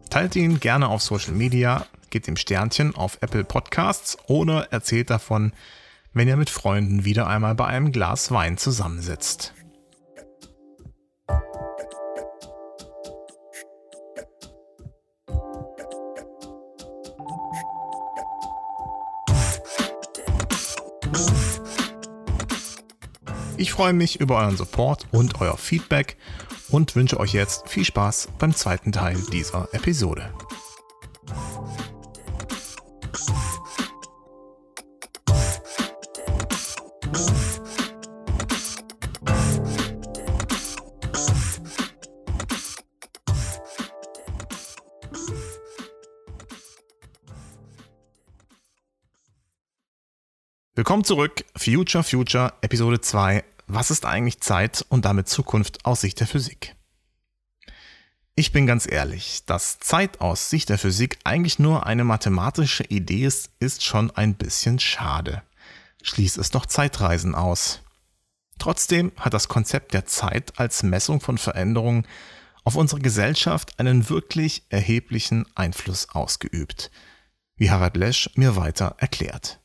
Teilt 0.10 0.36
ihn 0.38 0.62
gerne 0.62 0.88
auf 0.88 1.02
Social 1.02 1.34
Media, 1.34 1.86
gebt 2.10 2.28
dem 2.28 2.38
Sternchen 2.38 2.96
auf 2.96 3.18
Apple 3.20 3.44
Podcasts 3.44 4.18
oder 4.28 4.72
erzählt 4.72 5.10
davon, 5.10 5.52
wenn 6.14 6.30
ihr 6.30 6.38
mit 6.38 6.50
Freunden 6.50 7.04
wieder 7.04 7.28
einmal 7.28 7.56
bei 7.56 7.66
einem 7.66 7.92
Glas 7.92 8.32
Wein 8.32 8.58
zusammensitzt. 8.58 9.54
Ich 23.66 23.72
freue 23.72 23.94
mich 23.94 24.20
über 24.20 24.38
euren 24.38 24.56
Support 24.56 25.08
und 25.12 25.42
euer 25.42 25.58
Feedback 25.58 26.18
und 26.70 26.96
wünsche 26.96 27.20
euch 27.20 27.34
jetzt 27.34 27.68
viel 27.68 27.84
Spaß 27.84 28.28
beim 28.38 28.54
zweiten 28.54 28.92
Teil 28.92 29.18
dieser 29.34 29.68
Episode. 29.74 30.32
Willkommen 50.76 51.04
zurück, 51.04 51.44
Future 51.58 52.04
Future, 52.04 52.54
Episode 52.62 53.02
2. 53.02 53.44
Was 53.68 53.90
ist 53.90 54.06
eigentlich 54.06 54.42
Zeit 54.42 54.86
und 54.90 55.06
damit 55.06 55.28
Zukunft 55.28 55.86
aus 55.86 56.02
Sicht 56.02 56.20
der 56.20 56.28
Physik? 56.28 56.76
Ich 58.36 58.52
bin 58.52 58.68
ganz 58.68 58.86
ehrlich, 58.86 59.44
dass 59.46 59.80
Zeit 59.80 60.22
aus 60.22 60.50
Sicht 60.50 60.70
der 60.70 60.78
Physik 60.78 61.18
eigentlich 61.24 61.58
nur 61.58 61.86
eine 61.86 62.04
mathematische 62.04 62.84
Idee 62.84 63.26
ist, 63.26 63.50
ist 63.60 63.84
schon 63.84 64.12
ein 64.12 64.36
bisschen 64.36 64.78
schade. 64.78 65.42
Schließt 66.04 66.38
es 66.38 66.52
doch 66.52 66.66
Zeitreisen 66.66 67.34
aus. 67.34 67.82
Trotzdem 68.60 69.12
hat 69.18 69.34
das 69.34 69.48
Konzept 69.48 69.94
der 69.94 70.06
Zeit 70.06 70.60
als 70.60 70.84
Messung 70.84 71.20
von 71.20 71.38
Veränderungen 71.38 72.06
auf 72.64 72.76
unsere 72.76 73.02
Gesellschaft 73.02 73.80
einen 73.80 74.10
wirklich 74.10 74.64
erheblichen 74.70 75.46
Einfluss 75.56 76.10
ausgeübt, 76.10 76.92
wie 77.56 77.72
Harald 77.72 77.98
Lesch 77.98 78.30
mir 78.36 78.56
weiter 78.56 78.96
erklärt. 79.00 79.60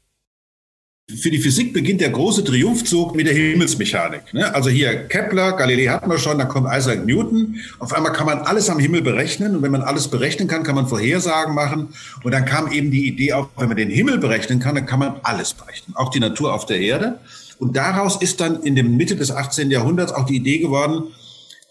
Für 1.16 1.30
die 1.30 1.38
Physik 1.38 1.72
beginnt 1.72 2.00
der 2.00 2.10
große 2.10 2.44
Triumphzug 2.44 3.16
mit 3.16 3.26
der 3.26 3.34
Himmelsmechanik. 3.34 4.32
Ne? 4.32 4.54
Also 4.54 4.70
hier 4.70 5.08
Kepler, 5.08 5.52
Galilei 5.52 5.86
hatten 5.86 6.10
wir 6.10 6.18
schon, 6.18 6.38
dann 6.38 6.48
kommt 6.48 6.68
Isaac 6.72 7.04
Newton. 7.04 7.56
Auf 7.78 7.92
einmal 7.92 8.12
kann 8.12 8.26
man 8.26 8.38
alles 8.38 8.68
am 8.68 8.78
Himmel 8.78 9.02
berechnen 9.02 9.56
und 9.56 9.62
wenn 9.62 9.72
man 9.72 9.82
alles 9.82 10.08
berechnen 10.08 10.46
kann, 10.46 10.62
kann 10.62 10.74
man 10.74 10.86
Vorhersagen 10.86 11.54
machen. 11.54 11.88
Und 12.22 12.32
dann 12.32 12.44
kam 12.44 12.70
eben 12.70 12.90
die 12.90 13.08
Idee 13.08 13.32
auf, 13.32 13.48
wenn 13.56 13.68
man 13.68 13.76
den 13.76 13.90
Himmel 13.90 14.18
berechnen 14.18 14.60
kann, 14.60 14.74
dann 14.74 14.86
kann 14.86 14.98
man 14.98 15.14
alles 15.22 15.54
berechnen, 15.54 15.96
auch 15.96 16.10
die 16.10 16.20
Natur 16.20 16.54
auf 16.54 16.66
der 16.66 16.80
Erde. 16.80 17.18
Und 17.58 17.76
daraus 17.76 18.16
ist 18.22 18.40
dann 18.40 18.62
in 18.62 18.74
der 18.74 18.84
Mitte 18.84 19.16
des 19.16 19.30
18. 19.30 19.70
Jahrhunderts 19.70 20.12
auch 20.12 20.26
die 20.26 20.36
Idee 20.36 20.58
geworden, 20.58 21.04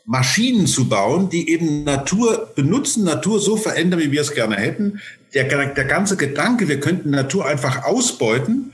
Maschinen 0.06 0.66
zu 0.66 0.90
bauen, 0.90 1.30
die 1.30 1.50
eben 1.50 1.84
Natur 1.84 2.52
benutzen, 2.56 3.04
Natur 3.04 3.40
so 3.40 3.58
verändern, 3.58 4.00
wie 4.00 4.12
wir 4.12 4.22
es 4.22 4.34
gerne 4.34 4.56
hätten. 4.56 5.00
Der, 5.34 5.44
der 5.44 5.86
ganze 5.86 6.18
Gedanke, 6.18 6.68
wir 6.68 6.80
könnten 6.80 7.12
Natur 7.12 7.46
einfach 7.46 7.86
ausbeuten 7.86 8.74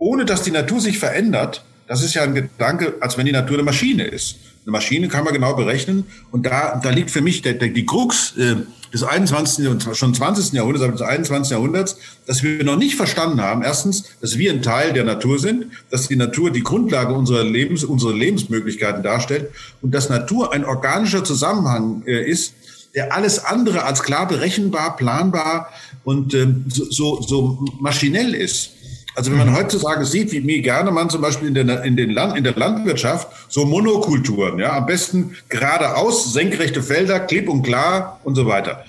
ohne 0.00 0.24
dass 0.24 0.42
die 0.42 0.50
Natur 0.50 0.80
sich 0.80 0.98
verändert, 0.98 1.64
das 1.86 2.02
ist 2.02 2.14
ja 2.14 2.22
ein 2.22 2.34
Gedanke, 2.34 2.94
als 3.00 3.16
wenn 3.16 3.26
die 3.26 3.32
Natur 3.32 3.56
eine 3.56 3.64
Maschine 3.64 4.04
ist. 4.04 4.36
Eine 4.64 4.72
Maschine 4.72 5.08
kann 5.08 5.24
man 5.24 5.32
genau 5.32 5.54
berechnen. 5.54 6.04
Und 6.30 6.46
da, 6.46 6.80
da 6.82 6.90
liegt 6.90 7.10
für 7.10 7.20
mich 7.20 7.42
der, 7.42 7.54
der, 7.54 7.68
die 7.68 7.86
Krux 7.86 8.36
äh, 8.36 8.56
des 8.92 9.02
21. 9.02 9.68
und 9.68 9.86
schon 9.94 10.14
20. 10.14 10.52
Jahrhunderts, 10.52 10.84
aber 10.84 10.92
des 10.92 11.02
21. 11.02 11.50
Jahrhunderts, 11.50 11.96
dass 12.26 12.42
wir 12.42 12.62
noch 12.64 12.76
nicht 12.76 12.96
verstanden 12.96 13.40
haben, 13.40 13.62
erstens, 13.62 14.04
dass 14.20 14.36
wir 14.36 14.52
ein 14.52 14.62
Teil 14.62 14.92
der 14.92 15.04
Natur 15.04 15.38
sind, 15.38 15.66
dass 15.90 16.08
die 16.08 16.16
Natur 16.16 16.50
die 16.50 16.62
Grundlage 16.62 17.12
unserer 17.14 17.44
Lebens, 17.44 17.84
unserer 17.84 18.14
Lebensmöglichkeiten 18.14 19.02
darstellt 19.02 19.50
und 19.80 19.92
dass 19.92 20.08
Natur 20.08 20.52
ein 20.52 20.64
organischer 20.64 21.24
Zusammenhang 21.24 22.02
äh, 22.06 22.28
ist, 22.28 22.54
der 22.94 23.14
alles 23.14 23.44
andere 23.44 23.84
als 23.84 24.02
klar 24.02 24.26
berechenbar, 24.26 24.96
planbar 24.96 25.68
und 26.04 26.34
ähm, 26.34 26.64
so, 26.68 26.90
so, 26.90 27.22
so 27.22 27.64
maschinell 27.80 28.34
ist. 28.34 28.72
Also 29.20 29.32
wenn 29.32 29.38
man 29.38 29.50
mhm. 29.50 29.56
heutzutage 29.56 30.06
sieht, 30.06 30.32
wie, 30.32 30.46
wie 30.46 30.62
gerne 30.62 30.90
man 30.90 31.10
zum 31.10 31.20
Beispiel 31.20 31.48
in 31.48 31.52
der, 31.52 31.84
in, 31.84 31.94
den 31.94 32.08
Land, 32.08 32.38
in 32.38 32.42
der 32.42 32.54
Landwirtschaft 32.54 33.28
so 33.50 33.66
Monokulturen, 33.66 34.58
ja, 34.58 34.78
am 34.78 34.86
besten 34.86 35.36
geradeaus, 35.50 36.32
senkrechte 36.32 36.82
Felder, 36.82 37.20
klipp 37.20 37.46
und 37.50 37.60
klar 37.62 38.18
und 38.24 38.34
so 38.34 38.46
weiter. 38.46 38.82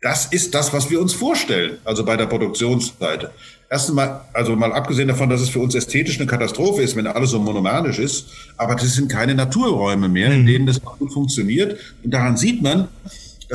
Das 0.00 0.26
ist 0.26 0.56
das, 0.56 0.72
was 0.72 0.90
wir 0.90 1.00
uns 1.00 1.12
vorstellen, 1.12 1.78
also 1.84 2.04
bei 2.04 2.16
der 2.16 2.26
Produktionsseite. 2.26 3.30
Erstens 3.70 3.94
mal, 3.94 4.22
also 4.32 4.56
mal 4.56 4.72
abgesehen 4.72 5.06
davon, 5.06 5.30
dass 5.30 5.40
es 5.40 5.50
für 5.50 5.60
uns 5.60 5.76
ästhetisch 5.76 6.18
eine 6.18 6.26
Katastrophe 6.26 6.82
ist, 6.82 6.96
wenn 6.96 7.06
alles 7.06 7.30
so 7.30 7.38
monomanisch 7.38 8.00
ist, 8.00 8.26
aber 8.56 8.74
das 8.74 8.92
sind 8.92 9.08
keine 9.08 9.36
Naturräume 9.36 10.08
mehr, 10.08 10.32
in 10.32 10.42
mhm. 10.42 10.46
denen 10.46 10.66
das 10.66 10.82
gut 10.82 11.12
funktioniert. 11.12 11.78
Und 12.02 12.12
daran 12.12 12.36
sieht 12.36 12.60
man, 12.60 12.88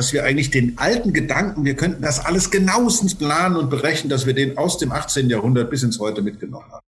dass 0.00 0.14
wir 0.14 0.24
eigentlich 0.24 0.50
den 0.50 0.78
alten 0.78 1.12
Gedanken, 1.12 1.66
wir 1.66 1.76
könnten 1.76 2.00
das 2.00 2.24
alles 2.24 2.50
genauestens 2.50 3.14
planen 3.14 3.54
und 3.56 3.68
berechnen, 3.68 4.08
dass 4.08 4.24
wir 4.24 4.32
den 4.32 4.56
aus 4.56 4.78
dem 4.78 4.92
18. 4.92 5.28
Jahrhundert 5.28 5.68
bis 5.68 5.82
ins 5.82 5.98
Heute 5.98 6.22
mitgenommen 6.22 6.64
haben. 6.72 6.86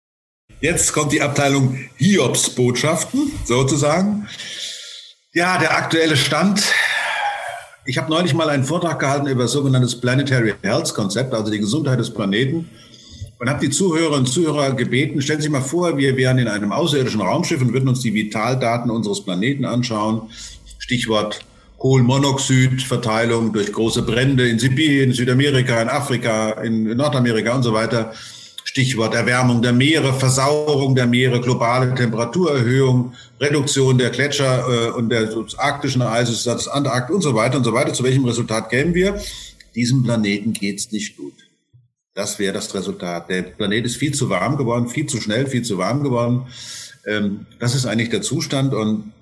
Jetzt 0.59 0.91
kommt 0.91 1.13
die 1.13 1.21
Abteilung 1.21 1.79
Hiobs-Botschaften, 1.95 3.31
sozusagen. 3.45 4.27
Ja, 5.31 5.57
der 5.57 5.77
aktuelle 5.77 6.17
Stand. 6.17 6.61
Ich 7.85 7.97
habe 7.97 8.09
neulich 8.09 8.33
mal 8.33 8.49
einen 8.49 8.65
Vortrag 8.65 8.99
gehalten 8.99 9.27
über 9.27 9.47
sogenanntes 9.47 9.97
Planetary 10.01 10.55
Health 10.61 10.93
Konzept, 10.93 11.33
also 11.33 11.49
die 11.49 11.59
Gesundheit 11.59 12.01
des 12.01 12.13
Planeten. 12.13 12.69
Und 13.39 13.49
habe 13.49 13.65
die 13.65 13.69
Zuhörerinnen 13.69 14.25
und 14.25 14.27
Zuhörer 14.27 14.73
gebeten, 14.73 15.21
stellen 15.21 15.39
Sie 15.39 15.43
sich 15.43 15.51
mal 15.51 15.61
vor, 15.61 15.97
wir 15.97 16.17
wären 16.17 16.39
in 16.39 16.49
einem 16.49 16.73
außerirdischen 16.73 17.21
Raumschiff 17.21 17.61
und 17.61 17.71
würden 17.71 17.87
uns 17.87 18.01
die 18.01 18.13
Vitaldaten 18.13 18.91
unseres 18.91 19.23
Planeten 19.23 19.63
anschauen. 19.63 20.23
Stichwort 20.77 21.39
Kohlenmonoxidverteilung 21.77 23.53
durch 23.53 23.71
große 23.71 24.01
Brände 24.01 24.47
in 24.47 24.59
Sibirien, 24.59 25.13
Südamerika, 25.13 25.81
in 25.81 25.89
Afrika, 25.89 26.51
in 26.61 26.95
Nordamerika 26.95 27.55
und 27.55 27.63
so 27.63 27.73
weiter. 27.73 28.13
Stichwort 28.63 29.15
Erwärmung 29.15 29.61
der 29.61 29.73
Meere, 29.73 30.13
Versauerung 30.13 30.93
der 30.93 31.07
Meere, 31.07 31.39
globale 31.39 31.95
Temperaturerhöhung, 31.95 33.13
Reduktion 33.39 33.97
der 33.97 34.09
Gletscher 34.09 34.65
äh, 34.67 34.89
und 34.91 35.09
der 35.09 35.29
arktischen 35.57 36.01
Eises, 36.01 36.43
das 36.43 36.67
Antarktis 36.67 37.15
und 37.15 37.21
so 37.21 37.33
weiter 37.33 37.57
und 37.57 37.63
so 37.63 37.73
weiter. 37.73 37.93
Zu 37.93 38.03
welchem 38.03 38.25
Resultat 38.25 38.69
kämen 38.69 38.93
wir? 38.93 39.19
Diesem 39.73 40.03
Planeten 40.03 40.53
geht's 40.53 40.91
nicht 40.91 41.15
gut. 41.17 41.33
Das 42.13 42.39
wäre 42.39 42.53
das 42.53 42.73
Resultat. 42.73 43.29
Der 43.29 43.43
Planet 43.43 43.85
ist 43.85 43.95
viel 43.95 44.13
zu 44.13 44.29
warm 44.29 44.57
geworden, 44.57 44.89
viel 44.89 45.05
zu 45.05 45.21
schnell, 45.21 45.45
viel 45.47 45.61
zu 45.61 45.77
warm 45.77 46.03
geworden. 46.03 46.47
Ähm, 47.05 47.45
das 47.59 47.73
ist 47.73 47.85
eigentlich 47.85 48.09
der 48.09 48.21
Zustand 48.21 48.73
und 48.73 49.13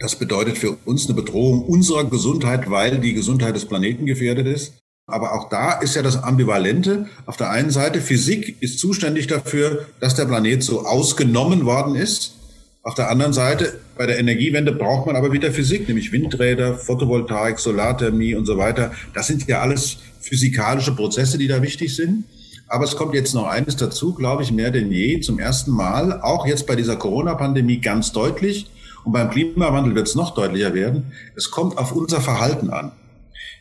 das 0.00 0.16
bedeutet 0.16 0.56
für 0.56 0.78
uns 0.86 1.06
eine 1.06 1.14
Bedrohung 1.14 1.62
unserer 1.62 2.04
Gesundheit, 2.04 2.70
weil 2.70 2.98
die 2.98 3.12
Gesundheit 3.12 3.54
des 3.54 3.66
Planeten 3.66 4.06
gefährdet 4.06 4.46
ist. 4.46 4.72
Aber 5.06 5.34
auch 5.34 5.50
da 5.50 5.72
ist 5.72 5.94
ja 5.94 6.02
das 6.02 6.22
Ambivalente. 6.22 7.06
Auf 7.26 7.36
der 7.36 7.50
einen 7.50 7.70
Seite, 7.70 8.00
Physik 8.00 8.56
ist 8.60 8.78
zuständig 8.78 9.26
dafür, 9.26 9.86
dass 10.00 10.14
der 10.14 10.24
Planet 10.24 10.62
so 10.62 10.86
ausgenommen 10.86 11.66
worden 11.66 11.96
ist. 11.96 12.36
Auf 12.82 12.94
der 12.94 13.10
anderen 13.10 13.34
Seite, 13.34 13.78
bei 13.98 14.06
der 14.06 14.18
Energiewende 14.18 14.72
braucht 14.72 15.06
man 15.06 15.16
aber 15.16 15.32
wieder 15.32 15.52
Physik, 15.52 15.86
nämlich 15.86 16.12
Windräder, 16.12 16.78
Photovoltaik, 16.78 17.58
Solarthermie 17.58 18.34
und 18.34 18.46
so 18.46 18.56
weiter. 18.56 18.92
Das 19.12 19.26
sind 19.26 19.46
ja 19.48 19.60
alles 19.60 19.98
physikalische 20.20 20.92
Prozesse, 20.92 21.36
die 21.36 21.48
da 21.48 21.60
wichtig 21.60 21.94
sind. 21.94 22.24
Aber 22.68 22.84
es 22.84 22.96
kommt 22.96 23.14
jetzt 23.14 23.34
noch 23.34 23.48
eines 23.48 23.76
dazu, 23.76 24.14
glaube 24.14 24.44
ich, 24.44 24.52
mehr 24.52 24.70
denn 24.70 24.90
je, 24.90 25.20
zum 25.20 25.38
ersten 25.38 25.72
Mal, 25.72 26.22
auch 26.22 26.46
jetzt 26.46 26.66
bei 26.66 26.76
dieser 26.76 26.96
Corona-Pandemie 26.96 27.80
ganz 27.80 28.12
deutlich. 28.12 28.70
Und 29.04 29.12
beim 29.12 29.30
Klimawandel 29.30 29.94
wird 29.94 30.08
es 30.08 30.14
noch 30.14 30.34
deutlicher 30.34 30.74
werden. 30.74 31.12
Es 31.36 31.50
kommt 31.50 31.78
auf 31.78 31.92
unser 31.92 32.20
Verhalten 32.20 32.70
an. 32.70 32.92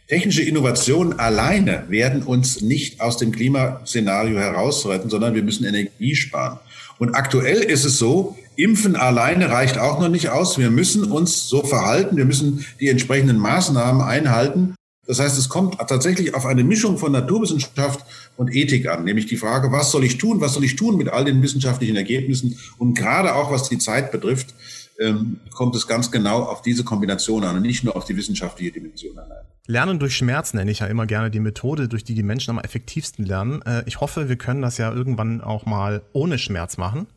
Technische 0.08 0.42
Innovationen 0.42 1.20
alleine 1.20 1.84
werden 1.88 2.24
uns 2.24 2.62
nicht 2.62 3.00
aus 3.00 3.18
dem 3.18 3.32
Klimaszenario 3.32 4.40
herausretten, 4.40 5.10
sondern 5.10 5.36
wir 5.36 5.44
müssen 5.44 5.66
Energie 5.66 6.16
sparen. 6.16 6.60
Und 6.98 7.14
aktuell 7.14 7.60
ist 7.60 7.86
es 7.86 8.00
so, 8.00 8.36
Impfen 8.56 8.96
alleine 8.96 9.52
reicht 9.52 9.78
auch 9.78 10.00
noch 10.00 10.10
nicht 10.10 10.30
aus. 10.30 10.58
Wir 10.58 10.72
müssen 10.72 11.12
uns 11.12 11.48
so 11.48 11.64
verhalten, 11.64 12.18
wir 12.18 12.26
müssen 12.26 12.66
die 12.80 12.90
entsprechenden 12.90 13.38
Maßnahmen 13.38 14.02
einhalten. 14.02 14.74
Das 15.06 15.20
heißt, 15.20 15.38
es 15.38 15.48
kommt 15.48 15.78
tatsächlich 15.78 16.36
auf 16.36 16.46
eine 16.46 16.64
Mischung 16.64 16.98
von 16.98 17.12
Naturwissenschaft 17.12 18.04
und 18.36 18.54
Ethik 18.54 18.88
an, 18.88 19.06
nämlich 19.06 19.28
die 19.28 19.38
Frage, 19.38 19.72
was 19.72 19.92
soll 19.92 20.04
ich 20.04 20.18
tun, 20.18 20.42
was 20.42 20.54
soll 20.54 20.64
ich 20.64 20.76
tun 20.76 20.98
mit 20.98 21.10
all 21.10 21.24
den 21.26 21.42
wissenschaftlichen 21.42 21.96
Ergebnissen 21.96 22.60
und 22.78 22.96
gerade 22.96 23.34
auch 23.34 23.52
was 23.52 23.70
die 23.70 23.78
Zeit 23.78 24.12
betrifft 24.12 24.54
ähm, 25.00 25.40
kommt 25.54 25.76
es 25.76 25.88
ganz 25.88 26.12
genau 26.12 26.44
auf 26.44 26.62
diese 26.62 26.84
Kombination 26.84 27.44
an 27.44 27.56
und 27.56 27.62
nicht 27.62 27.84
nur 27.84 27.96
auf 27.96 28.06
die 28.06 28.16
wissenschaftliche 28.16 28.72
Dimension 28.72 29.18
allein. 29.18 29.46
Lernen 29.68 30.00
durch 30.00 30.16
Schmerz 30.16 30.54
nenne 30.54 30.72
ich 30.72 30.80
ja 30.80 30.88
immer 30.88 31.06
gerne 31.06 31.30
die 31.32 31.40
Methode, 31.40 31.88
durch 31.88 32.04
die 32.04 32.16
die 32.16 32.24
Menschen 32.24 32.52
am 32.52 32.60
effektivsten 32.60 33.26
lernen. 33.26 33.62
Äh, 33.62 33.84
ich 33.86 34.02
hoffe, 34.02 34.30
wir 34.30 34.36
können 34.36 34.62
das 34.62 34.78
ja 34.78 34.92
irgendwann 34.92 35.42
auch 35.42 35.66
mal 35.66 36.02
ohne 36.12 36.38
Schmerz 36.38 36.78
machen. 36.78 37.08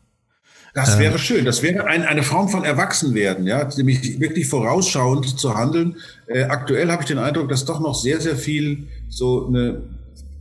Das 0.73 0.97
wäre 0.97 1.13
ähm. 1.13 1.19
schön. 1.19 1.45
Das 1.45 1.61
wäre 1.61 1.85
ein, 1.85 2.03
eine 2.03 2.23
Form 2.23 2.49
von 2.49 2.63
Erwachsenwerden, 2.63 3.45
ja, 3.45 3.67
nämlich 3.77 4.19
wirklich 4.19 4.47
vorausschauend 4.47 5.39
zu 5.39 5.55
handeln. 5.55 5.97
Äh, 6.27 6.43
aktuell 6.43 6.91
habe 6.91 7.03
ich 7.03 7.07
den 7.07 7.19
Eindruck, 7.19 7.49
dass 7.49 7.65
doch 7.65 7.79
noch 7.79 7.95
sehr, 7.95 8.19
sehr 8.21 8.35
viel 8.35 8.87
so 9.09 9.47
eine 9.47 9.83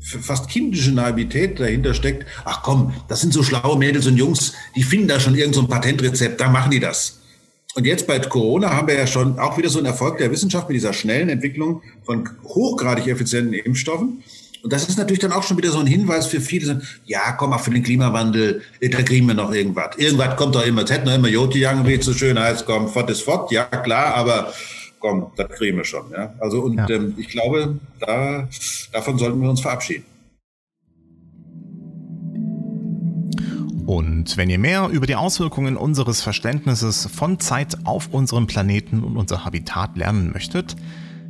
fast 0.00 0.48
kindische 0.48 0.92
Naivität 0.92 1.60
dahinter 1.60 1.94
steckt. 1.94 2.26
Ach 2.44 2.62
komm, 2.62 2.92
das 3.08 3.20
sind 3.20 3.32
so 3.32 3.42
schlaue 3.42 3.78
Mädels 3.78 4.06
und 4.06 4.16
Jungs, 4.16 4.54
die 4.74 4.82
finden 4.82 5.08
da 5.08 5.20
schon 5.20 5.34
irgendein 5.34 5.62
so 5.62 5.68
Patentrezept, 5.68 6.40
da 6.40 6.48
machen 6.48 6.70
die 6.70 6.80
das. 6.80 7.21
Und 7.74 7.86
jetzt 7.86 8.06
bei 8.06 8.18
Corona 8.18 8.76
haben 8.76 8.88
wir 8.88 8.96
ja 8.96 9.06
schon 9.06 9.38
auch 9.38 9.56
wieder 9.56 9.70
so 9.70 9.78
einen 9.78 9.86
Erfolg 9.86 10.18
der 10.18 10.30
Wissenschaft 10.30 10.68
mit 10.68 10.76
dieser 10.76 10.92
schnellen 10.92 11.28
Entwicklung 11.28 11.82
von 12.04 12.28
hochgradig 12.44 13.06
effizienten 13.06 13.54
Impfstoffen. 13.54 14.22
Und 14.62 14.72
das 14.72 14.88
ist 14.88 14.96
natürlich 14.96 15.18
dann 15.18 15.32
auch 15.32 15.42
schon 15.42 15.56
wieder 15.56 15.70
so 15.70 15.78
ein 15.78 15.86
Hinweis 15.86 16.26
für 16.26 16.40
viele, 16.40 16.82
ja, 17.04 17.32
komm 17.32 17.50
mal 17.50 17.58
für 17.58 17.70
den 17.70 17.82
Klimawandel, 17.82 18.62
da 18.80 19.02
kriegen 19.02 19.26
wir 19.26 19.34
noch 19.34 19.52
irgendwas. 19.52 19.96
Irgendwas 19.96 20.36
kommt 20.36 20.54
doch 20.54 20.64
immer, 20.64 20.84
es 20.84 20.90
hätte 20.90 21.06
noch 21.06 21.14
immer 21.14 21.28
Joti 21.28 21.62
wie 21.62 21.94
es 21.94 22.04
so 22.04 22.12
schön 22.12 22.38
heißt, 22.38 22.64
komm, 22.64 22.88
fort 22.88 23.10
ist 23.10 23.22
fort, 23.22 23.50
ja 23.50 23.64
klar, 23.64 24.14
aber 24.14 24.52
komm, 25.00 25.32
das 25.36 25.48
kriegen 25.50 25.78
wir 25.78 25.84
schon. 25.84 26.04
Ja? 26.12 26.32
Also 26.38 26.60
und 26.60 26.76
ja. 26.76 26.88
ähm, 26.90 27.14
ich 27.16 27.28
glaube, 27.28 27.80
da, 27.98 28.48
davon 28.92 29.18
sollten 29.18 29.40
wir 29.40 29.50
uns 29.50 29.60
verabschieden. 29.60 30.04
Und 33.92 34.38
wenn 34.38 34.48
ihr 34.48 34.58
mehr 34.58 34.88
über 34.88 35.06
die 35.06 35.16
Auswirkungen 35.16 35.76
unseres 35.76 36.22
Verständnisses 36.22 37.10
von 37.14 37.38
Zeit 37.38 37.76
auf 37.84 38.08
unserem 38.10 38.46
Planeten 38.46 39.04
und 39.04 39.18
unser 39.18 39.44
Habitat 39.44 39.98
lernen 39.98 40.32
möchtet, 40.32 40.76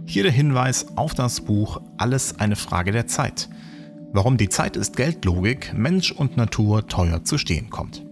hier 0.07 0.23
der 0.23 0.31
Hinweis 0.31 0.97
auf 0.97 1.13
das 1.13 1.41
Buch 1.41 1.81
Alles 1.97 2.39
eine 2.39 2.55
Frage 2.55 2.93
der 2.93 3.09
Zeit. 3.09 3.49
Warum 4.13 4.37
die 4.37 4.49
Zeit 4.49 4.77
ist 4.77 4.97
Geldlogik, 4.97 5.75
Mensch 5.77 6.13
und 6.13 6.37
Natur 6.37 6.87
teuer 6.87 7.25
zu 7.25 7.37
stehen 7.37 7.69
kommt. 7.69 8.05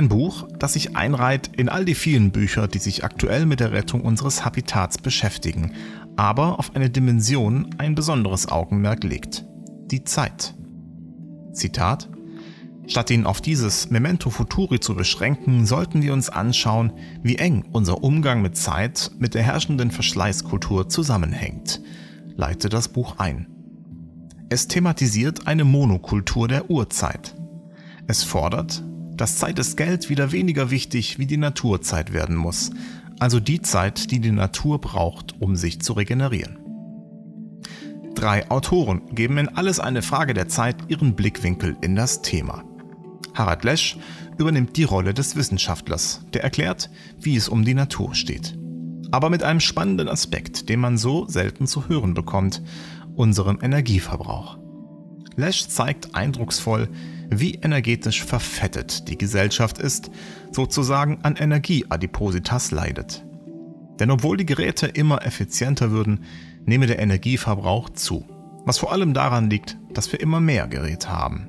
Ein 0.00 0.08
Buch, 0.08 0.48
das 0.58 0.72
sich 0.72 0.96
einreiht 0.96 1.50
in 1.58 1.68
all 1.68 1.84
die 1.84 1.94
vielen 1.94 2.30
Bücher, 2.30 2.68
die 2.68 2.78
sich 2.78 3.04
aktuell 3.04 3.44
mit 3.44 3.60
der 3.60 3.72
Rettung 3.72 4.00
unseres 4.00 4.46
Habitats 4.46 4.96
beschäftigen, 4.96 5.74
aber 6.16 6.58
auf 6.58 6.74
eine 6.74 6.88
Dimension 6.88 7.74
ein 7.76 7.94
besonderes 7.94 8.48
Augenmerk 8.48 9.04
legt. 9.04 9.44
Die 9.90 10.02
Zeit. 10.02 10.54
Zitat 11.52 12.08
Statt 12.86 13.10
ihn 13.10 13.26
auf 13.26 13.42
dieses 13.42 13.90
Memento 13.90 14.30
Futuri 14.30 14.80
zu 14.80 14.94
beschränken, 14.94 15.66
sollten 15.66 16.00
wir 16.00 16.14
uns 16.14 16.30
anschauen, 16.30 16.94
wie 17.22 17.36
eng 17.36 17.66
unser 17.70 18.02
Umgang 18.02 18.40
mit 18.40 18.56
Zeit 18.56 19.10
mit 19.18 19.34
der 19.34 19.42
herrschenden 19.42 19.90
Verschleißkultur 19.90 20.88
zusammenhängt, 20.88 21.82
leite 22.36 22.70
das 22.70 22.88
Buch 22.88 23.18
ein. 23.18 23.48
Es 24.48 24.66
thematisiert 24.66 25.46
eine 25.46 25.64
Monokultur 25.64 26.48
der 26.48 26.70
Urzeit. 26.70 27.36
Es 28.06 28.22
fordert, 28.22 28.82
dass 29.20 29.36
Zeit 29.36 29.58
ist 29.58 29.76
Geld 29.76 30.08
wieder 30.08 30.32
weniger 30.32 30.70
wichtig 30.70 31.18
wie 31.18 31.26
die 31.26 31.36
Naturzeit 31.36 32.12
werden 32.12 32.36
muss, 32.36 32.70
also 33.18 33.38
die 33.38 33.60
Zeit, 33.60 34.10
die 34.10 34.18
die 34.18 34.30
Natur 34.30 34.80
braucht, 34.80 35.34
um 35.40 35.56
sich 35.56 35.80
zu 35.82 35.92
regenerieren. 35.92 36.58
Drei 38.14 38.50
Autoren 38.50 39.14
geben 39.14 39.36
in 39.36 39.48
Alles 39.48 39.78
eine 39.78 40.00
Frage 40.00 40.32
der 40.32 40.48
Zeit 40.48 40.76
ihren 40.88 41.14
Blickwinkel 41.14 41.76
in 41.82 41.96
das 41.96 42.22
Thema. 42.22 42.64
Harald 43.34 43.62
Lesch 43.64 43.98
übernimmt 44.38 44.76
die 44.78 44.84
Rolle 44.84 45.12
des 45.12 45.36
Wissenschaftlers, 45.36 46.24
der 46.32 46.42
erklärt, 46.42 46.88
wie 47.18 47.36
es 47.36 47.48
um 47.48 47.64
die 47.64 47.74
Natur 47.74 48.14
steht. 48.14 48.56
aber 49.10 49.30
mit 49.30 49.42
einem 49.42 49.60
spannenden 49.60 50.08
Aspekt, 50.08 50.68
den 50.68 50.80
man 50.80 50.96
so 50.96 51.26
selten 51.26 51.66
zu 51.66 51.88
hören 51.88 52.14
bekommt, 52.14 52.62
unserem 53.14 53.58
Energieverbrauch. 53.60 54.58
Lesch 55.36 55.68
zeigt 55.68 56.14
eindrucksvoll, 56.14 56.88
wie 57.30 57.54
energetisch 57.54 58.24
verfettet 58.24 59.08
die 59.08 59.16
Gesellschaft 59.16 59.78
ist, 59.78 60.10
sozusagen 60.50 61.18
an 61.22 61.36
Energieadipositas 61.36 62.72
leidet. 62.72 63.24
Denn 64.00 64.10
obwohl 64.10 64.36
die 64.36 64.46
Geräte 64.46 64.86
immer 64.86 65.24
effizienter 65.24 65.90
würden, 65.90 66.24
nehme 66.64 66.86
der 66.86 66.98
Energieverbrauch 66.98 67.90
zu, 67.90 68.26
was 68.64 68.78
vor 68.78 68.92
allem 68.92 69.14
daran 69.14 69.48
liegt, 69.48 69.76
dass 69.92 70.10
wir 70.10 70.20
immer 70.20 70.40
mehr 70.40 70.66
Geräte 70.68 71.10
haben. 71.10 71.48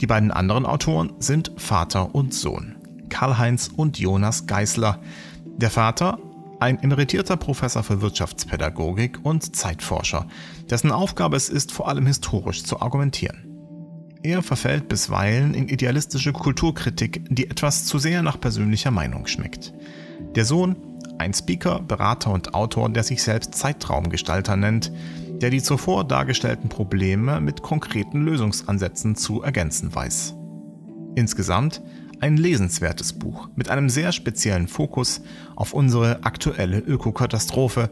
Die 0.00 0.06
beiden 0.06 0.30
anderen 0.30 0.66
Autoren 0.66 1.12
sind 1.18 1.52
Vater 1.56 2.14
und 2.14 2.34
Sohn, 2.34 2.76
Karl-Heinz 3.08 3.70
und 3.74 3.98
Jonas 3.98 4.46
Geißler. 4.46 5.00
Der 5.56 5.70
Vater, 5.70 6.18
ein 6.60 6.80
emeritierter 6.82 7.36
Professor 7.36 7.82
für 7.82 8.00
Wirtschaftspädagogik 8.00 9.18
und 9.24 9.56
Zeitforscher, 9.56 10.26
dessen 10.70 10.92
Aufgabe 10.92 11.36
es 11.36 11.48
ist, 11.48 11.72
vor 11.72 11.88
allem 11.88 12.06
historisch 12.06 12.64
zu 12.64 12.80
argumentieren. 12.80 13.47
Er 14.22 14.42
verfällt 14.42 14.88
bisweilen 14.88 15.54
in 15.54 15.68
idealistische 15.68 16.32
Kulturkritik, 16.32 17.24
die 17.28 17.48
etwas 17.48 17.84
zu 17.84 17.98
sehr 17.98 18.22
nach 18.22 18.40
persönlicher 18.40 18.90
Meinung 18.90 19.26
schmeckt. 19.26 19.72
Der 20.34 20.44
Sohn, 20.44 20.76
ein 21.18 21.32
Speaker, 21.32 21.80
Berater 21.80 22.32
und 22.32 22.54
Autor, 22.54 22.88
der 22.88 23.04
sich 23.04 23.22
selbst 23.22 23.54
Zeitraumgestalter 23.54 24.56
nennt, 24.56 24.92
der 25.40 25.50
die 25.50 25.62
zuvor 25.62 26.04
dargestellten 26.04 26.68
Probleme 26.68 27.40
mit 27.40 27.62
konkreten 27.62 28.24
Lösungsansätzen 28.24 29.14
zu 29.14 29.42
ergänzen 29.42 29.94
weiß. 29.94 30.34
Insgesamt 31.14 31.80
ein 32.20 32.36
lesenswertes 32.36 33.12
Buch 33.12 33.48
mit 33.54 33.68
einem 33.68 33.88
sehr 33.88 34.10
speziellen 34.10 34.66
Fokus 34.66 35.22
auf 35.54 35.72
unsere 35.72 36.24
aktuelle 36.24 36.80
Ökokatastrophe, 36.80 37.90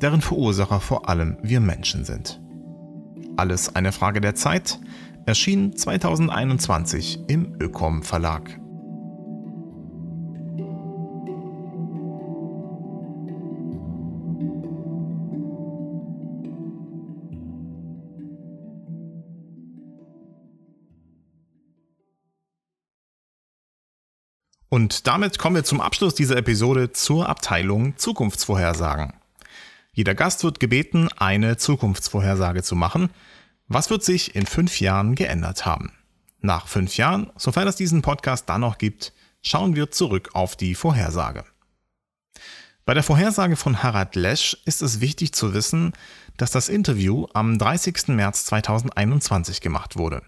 deren 0.00 0.20
Verursacher 0.20 0.80
vor 0.80 1.08
allem 1.08 1.36
wir 1.42 1.60
Menschen 1.60 2.04
sind. 2.04 2.40
Alles 3.36 3.74
eine 3.76 3.92
Frage 3.92 4.20
der 4.20 4.34
Zeit, 4.34 4.80
erschien 5.26 5.76
2021 5.76 7.20
im 7.28 7.56
Ökom 7.60 8.02
Verlag. 8.02 8.60
Und 24.72 25.08
damit 25.08 25.38
kommen 25.38 25.56
wir 25.56 25.64
zum 25.64 25.80
Abschluss 25.80 26.14
dieser 26.14 26.36
Episode 26.36 26.92
zur 26.92 27.28
Abteilung 27.28 27.96
Zukunftsvorhersagen. 27.96 29.12
Jeder 29.92 30.14
Gast 30.14 30.44
wird 30.44 30.60
gebeten, 30.60 31.08
eine 31.16 31.56
Zukunftsvorhersage 31.56 32.62
zu 32.62 32.76
machen. 32.76 33.10
Was 33.72 33.88
wird 33.88 34.02
sich 34.02 34.34
in 34.34 34.46
fünf 34.46 34.80
Jahren 34.80 35.14
geändert 35.14 35.64
haben? 35.64 35.92
Nach 36.40 36.66
fünf 36.66 36.96
Jahren, 36.96 37.30
sofern 37.36 37.68
es 37.68 37.76
diesen 37.76 38.02
Podcast 38.02 38.48
dann 38.48 38.62
noch 38.62 38.78
gibt, 38.78 39.12
schauen 39.42 39.76
wir 39.76 39.92
zurück 39.92 40.30
auf 40.32 40.56
die 40.56 40.74
Vorhersage. 40.74 41.44
Bei 42.84 42.94
der 42.94 43.04
Vorhersage 43.04 43.54
von 43.54 43.80
Harald 43.80 44.16
Lesch 44.16 44.56
ist 44.64 44.82
es 44.82 45.00
wichtig 45.00 45.34
zu 45.34 45.54
wissen, 45.54 45.92
dass 46.36 46.50
das 46.50 46.68
Interview 46.68 47.28
am 47.32 47.60
30. 47.60 48.08
März 48.08 48.46
2021 48.46 49.60
gemacht 49.60 49.96
wurde. 49.96 50.22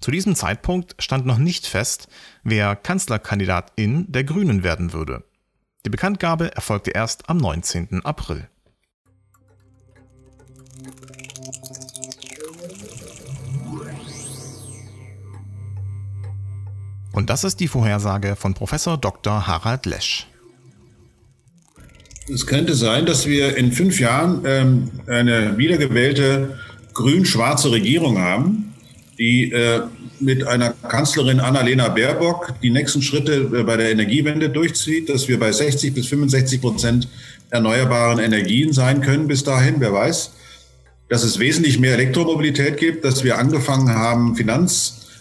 Zu 0.00 0.10
diesem 0.10 0.34
Zeitpunkt 0.34 0.96
stand 0.98 1.26
noch 1.26 1.38
nicht 1.38 1.68
fest, 1.68 2.08
wer 2.42 2.74
Kanzlerkandidatin 2.74 4.10
der 4.10 4.24
Grünen 4.24 4.64
werden 4.64 4.92
würde. 4.92 5.22
Die 5.86 5.90
Bekanntgabe 5.90 6.56
erfolgte 6.56 6.90
erst 6.90 7.30
am 7.30 7.36
19. 7.36 8.04
April. 8.04 8.48
Und 17.14 17.30
das 17.30 17.44
ist 17.44 17.60
die 17.60 17.68
Vorhersage 17.68 18.34
von 18.34 18.54
Professor 18.54 18.98
Dr. 18.98 19.46
Harald 19.46 19.86
Lesch. 19.86 20.26
Es 22.32 22.46
könnte 22.46 22.74
sein, 22.74 23.06
dass 23.06 23.26
wir 23.26 23.56
in 23.56 23.70
fünf 23.70 24.00
Jahren 24.00 24.42
ähm, 24.44 24.90
eine 25.06 25.56
wiedergewählte 25.56 26.58
grün-schwarze 26.92 27.70
Regierung 27.70 28.18
haben, 28.18 28.74
die 29.18 29.52
äh, 29.52 29.82
mit 30.18 30.44
einer 30.46 30.70
Kanzlerin 30.70 31.38
Annalena 31.38 31.88
Baerbock 31.88 32.54
die 32.62 32.70
nächsten 32.70 33.02
Schritte 33.02 33.50
äh, 33.54 33.62
bei 33.62 33.76
der 33.76 33.92
Energiewende 33.92 34.48
durchzieht, 34.48 35.08
dass 35.08 35.28
wir 35.28 35.38
bei 35.38 35.52
60 35.52 35.94
bis 35.94 36.08
65 36.08 36.60
Prozent 36.60 37.08
erneuerbaren 37.50 38.18
Energien 38.18 38.72
sein 38.72 39.02
können 39.02 39.28
bis 39.28 39.44
dahin, 39.44 39.76
wer 39.78 39.92
weiß. 39.92 40.32
Dass 41.10 41.22
es 41.22 41.38
wesentlich 41.38 41.78
mehr 41.78 41.94
Elektromobilität 41.94 42.78
gibt, 42.78 43.04
dass 43.04 43.22
wir 43.22 43.38
angefangen 43.38 43.94
haben, 43.94 44.34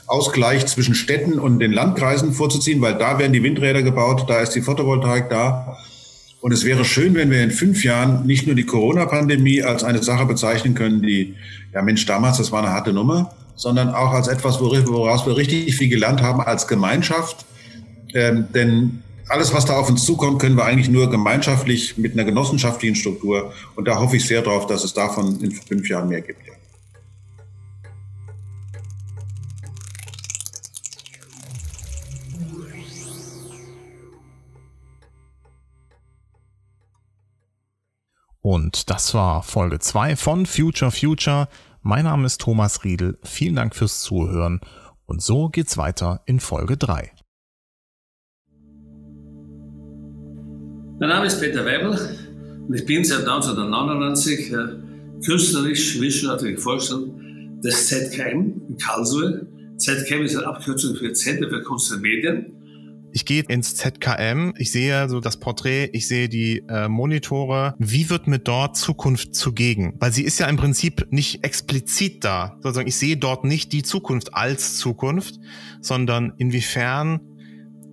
Finanzausgleich 0.04 0.66
zwischen 0.68 0.96
Städten 0.96 1.39
und 1.39 1.60
den 1.60 1.72
Landkreisen 1.72 2.34
vorzuziehen, 2.34 2.82
weil 2.82 2.98
da 2.98 3.20
werden 3.20 3.34
die 3.34 3.44
Windräder 3.44 3.84
gebaut, 3.84 4.26
da 4.28 4.42
ist 4.42 4.52
die 4.52 4.62
Photovoltaik 4.62 5.30
da. 5.30 5.78
Und 6.42 6.52
es 6.52 6.66
wäre 6.66 6.84
schön, 6.84 7.16
wenn 7.16 7.32
wir 7.32 7.42
in 7.42 7.52
fünf 7.52 7.86
Jahren 7.86 8.26
nicht 8.26 8.46
nur 8.46 8.56
die 8.56 8.66
Corona-Pandemie 8.66 9.63
als 9.63 9.84
eine 9.84 10.04
Sache 10.04 10.26
bezeichnen 10.26 10.74
können, 10.76 11.02
die, 11.02 11.36
ja 11.74 11.82
Mensch, 11.82 12.06
damals, 12.06 12.38
das 12.38 12.52
war 12.52 12.63
eine 12.63 12.72
harte 12.72 12.92
Nummer, 12.92 13.34
sondern 13.56 13.89
auch 13.94 14.12
als 14.12 14.28
etwas, 14.28 14.60
woraus 14.60 15.26
wir 15.26 15.38
richtig 15.38 15.76
viel 15.76 15.88
gelernt 15.88 16.22
haben 16.22 16.42
als 16.42 16.68
Gemeinschaft. 16.68 17.46
Ähm, 18.13 18.48
denn 18.54 19.04
alles, 19.30 19.54
was 19.54 19.66
da 19.66 19.78
auf 19.78 19.89
uns 19.89 20.06
zukommt, 20.06 20.39
können 20.39 20.58
wir 20.58 20.66
eigentlich 20.66 20.89
nur 20.89 21.10
gemeinschaftlich 21.10 21.98
mit 21.98 22.13
einer 22.13 22.26
genossenschaftlichen 22.26 22.96
Struktur. 22.96 23.54
Und 23.76 23.88
da 23.88 24.00
hoffe 24.00 24.18
ich 24.18 24.28
sehr 24.28 24.42
darauf, 24.42 24.68
dass 24.68 24.84
es 24.84 24.94
davon 24.94 25.39
in 25.39 25.52
fünf 25.52 25.88
Jahren 25.88 26.10
mehr 26.10 26.22
gibt. 26.22 26.53
Und 38.43 38.91
das 38.91 39.15
war 39.15 39.41
Folge 39.41 39.79
2 39.79 40.15
von 40.15 40.45
Future 40.45 40.91
Future 40.91 41.47
mein 41.86 42.06
Name 42.06 42.25
ist 42.25 42.39
Thomas 42.39 42.86
Riedel. 42.86 43.17
Vielen 43.23 43.58
Dank 43.58 43.75
fürs 43.75 44.01
Zuhören. 44.01 44.62
Und 45.06 45.21
so 45.21 45.49
geht's 45.49 45.77
weiter 45.77 46.21
in 46.25 46.39
Folge 46.39 46.77
3. 46.77 47.12
Mein 50.97 51.10
Name 51.10 51.25
ist 51.25 51.41
Peter 51.41 51.65
Weibel 51.65 51.89
und 52.69 52.73
ich 52.73 52.86
bin 52.86 53.03
seit 53.03 53.27
1999 53.27 54.53
äh, 54.53 54.56
künstlerisch-wissenschaftlicher 55.25 56.62
Vorstand 56.62 57.65
des 57.65 57.88
ZKM 57.88 58.62
in 58.69 58.77
Karlsruhe. 58.77 59.45
ZKM 59.75 60.21
ist 60.21 60.38
eine 60.38 60.47
Abkürzung 60.47 60.95
für 60.95 61.12
Zentrum 61.12 61.49
für 61.49 61.63
Kunst 61.63 61.91
und 61.91 62.01
Medien 62.01 62.62
ich 63.13 63.26
gehe 63.26 63.43
ins 63.47 63.76
ZKM, 63.76 64.54
ich 64.58 64.71
sehe 64.71 65.08
so 65.08 65.19
das 65.19 65.38
Porträt, 65.38 65.89
ich 65.93 66.08
sehe 66.08 66.28
die 66.28 66.63
äh, 66.67 66.88
Monitore. 66.88 67.76
Wie 67.78 68.10
wird 68.10 68.28
mir 68.28 68.39
dort 68.39 68.76
Zukunft 68.76 69.36
zugegen? 69.36 69.95
Weil 69.99 70.12
sie 70.12 70.23
ist 70.23 70.39
ja 70.39 70.47
im 70.47 70.58
Prinzip 70.58 71.08
nicht 71.12 71.43
explizit 71.43 72.23
da. 72.23 72.58
Sozusagen, 72.62 72.88
ich 72.88 72.95
sehe 72.95 73.15
dort 73.15 73.43
nicht 73.43 73.71
die 73.71 73.84
Zukunft 73.84 74.34
als 74.34 74.78
Zukunft, 74.78 75.39
sondern 75.80 76.34
inwiefern 76.38 77.21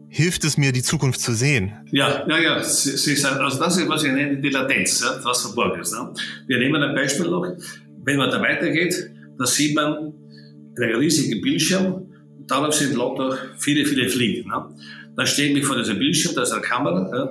hilft 0.08 0.44
es 0.44 0.56
mir, 0.56 0.72
die 0.72 0.82
Zukunft 0.82 1.20
zu 1.20 1.34
sehen? 1.34 1.72
Ja, 1.92 2.26
ja, 2.26 2.38
ja. 2.38 2.62
Sie, 2.62 2.96
Sie 2.96 3.24
also 3.24 3.58
das 3.58 3.76
ist, 3.76 3.88
was 3.88 4.02
ich 4.02 4.12
nenne, 4.12 4.40
die 4.40 4.48
Latenz, 4.48 5.02
ja, 5.02 5.22
was 5.22 5.42
verborgen 5.42 5.80
ist. 5.80 5.92
Ne? 5.92 6.12
Wir 6.46 6.58
nehmen 6.58 6.82
ein 6.82 6.94
Beispiel 6.94 7.26
noch. 7.26 7.46
Wenn 8.02 8.16
man 8.16 8.30
da 8.30 8.40
weitergeht, 8.40 8.94
da 9.38 9.44
sieht 9.44 9.76
man 9.76 10.14
einen 10.76 10.94
riesigen 10.96 11.42
Bildschirm. 11.42 12.06
Darauf 12.46 12.74
sind 12.74 12.96
lauter 12.96 13.36
viele, 13.58 13.84
viele 13.84 14.08
Fliegen. 14.08 14.48
Ne? 14.48 14.64
Dann 15.16 15.26
stehe 15.26 15.56
ich 15.56 15.64
vor 15.64 15.76
diesem 15.76 15.98
Bildschirm, 15.98 16.34
da 16.34 16.42
ist 16.42 16.52
eine 16.52 16.62
Kamera, 16.62 17.10
ja, 17.12 17.30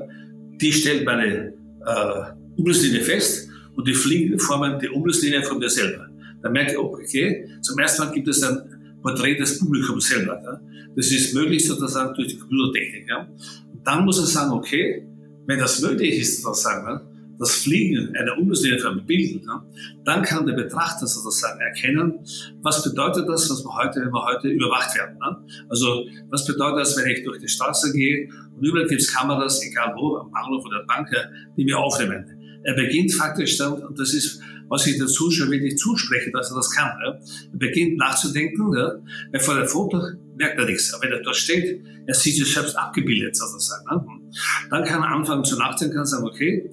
die 0.61 0.71
stellt 0.71 1.05
meine 1.05 1.53
äh, 1.85 2.57
Umrisslinie 2.57 3.01
fest 3.01 3.49
und 3.75 3.87
die 3.87 3.93
Fliegen 3.93 4.37
formen 4.39 4.79
die 4.79 4.89
Umrisslinie 4.89 5.41
von 5.43 5.59
mir 5.59 5.69
selber. 5.69 6.07
Dann 6.41 6.51
merke 6.51 6.73
ich, 6.73 6.77
okay, 6.77 7.47
zum 7.61 7.79
ersten 7.79 8.03
Mal 8.03 8.11
gibt 8.11 8.27
es 8.27 8.43
ein 8.43 8.99
Porträt 9.01 9.35
des 9.35 9.59
Publikums 9.59 10.07
selber. 10.07 10.41
Ja. 10.43 10.59
Das 10.95 11.11
ist 11.11 11.33
möglich 11.33 11.65
sozusagen 11.65 12.13
durch 12.15 12.27
die 12.27 12.37
Computertechnik. 12.37 13.07
Ja. 13.07 13.27
Und 13.71 13.85
dann 13.85 14.05
muss 14.05 14.19
er 14.19 14.25
sagen, 14.25 14.51
okay, 14.51 15.07
wenn 15.45 15.59
das 15.59 15.81
möglich 15.81 16.19
ist, 16.19 16.41
sozusagen, 16.41 17.01
das 17.39 17.51
Fliegen 17.55 18.15
einer 18.15 18.37
ein 18.37 19.05
Bild, 19.05 19.45
ne, 19.45 19.61
dann 20.03 20.21
kann 20.23 20.45
der 20.45 20.53
Betrachter 20.53 21.07
sozusagen 21.07 21.59
erkennen, 21.61 22.19
was 22.61 22.83
bedeutet 22.83 23.27
das, 23.27 23.49
was 23.49 23.63
wir 23.63 23.73
heute, 23.75 24.01
wenn 24.01 24.11
wir 24.11 24.25
heute 24.25 24.49
überwacht 24.49 24.95
werden. 24.95 25.17
Ne? 25.17 25.37
Also 25.69 26.05
was 26.29 26.45
bedeutet 26.45 26.81
das, 26.81 26.97
wenn 26.97 27.09
ich 27.09 27.23
durch 27.23 27.39
die 27.39 27.47
Straße 27.47 27.93
gehe 27.93 28.29
und 28.55 28.63
überall 28.63 28.87
gibt 28.87 29.01
es 29.01 29.13
Kameras, 29.13 29.65
egal 29.65 29.93
wo, 29.97 30.17
am 30.17 30.29
Bahnhof 30.31 30.65
oder 30.65 30.83
Bank, 30.85 31.09
die 31.55 31.63
mir 31.63 31.79
aufnehmen. 31.79 32.25
Er 32.63 32.73
beginnt 32.73 33.13
faktisch 33.13 33.57
dann, 33.57 33.73
und 33.73 33.97
das 33.97 34.13
ist 34.13 34.41
was 34.69 34.87
ich 34.87 34.97
der 34.97 35.07
Zuschauer 35.07 35.49
wirklich 35.49 35.77
zuspreche, 35.77 36.31
dass 36.31 36.51
er 36.51 36.55
das 36.55 36.69
kann. 36.71 36.91
Ja. 37.03 37.13
Er 37.13 37.57
beginnt 37.57 37.97
nachzudenken, 37.97 38.73
ja. 38.77 38.93
weil 39.31 39.39
vor 39.39 39.55
dem 39.55 39.67
Foto 39.67 40.01
merkt 40.37 40.59
er 40.59 40.65
nichts. 40.65 40.93
Aber 40.93 41.03
wenn 41.03 41.11
er 41.11 41.21
dort 41.21 41.35
steht, 41.35 41.83
er 42.05 42.13
sieht 42.13 42.35
sich 42.35 42.53
selbst 42.53 42.77
abgebildet 42.77 43.35
sozusagen. 43.35 43.83
Ne? 43.91 44.29
Dann 44.69 44.83
kann 44.85 45.01
er 45.01 45.09
anfangen 45.09 45.43
zu 45.43 45.57
nachdenken 45.57 45.99
und 45.99 46.05
sagen, 46.05 46.25
okay, 46.25 46.69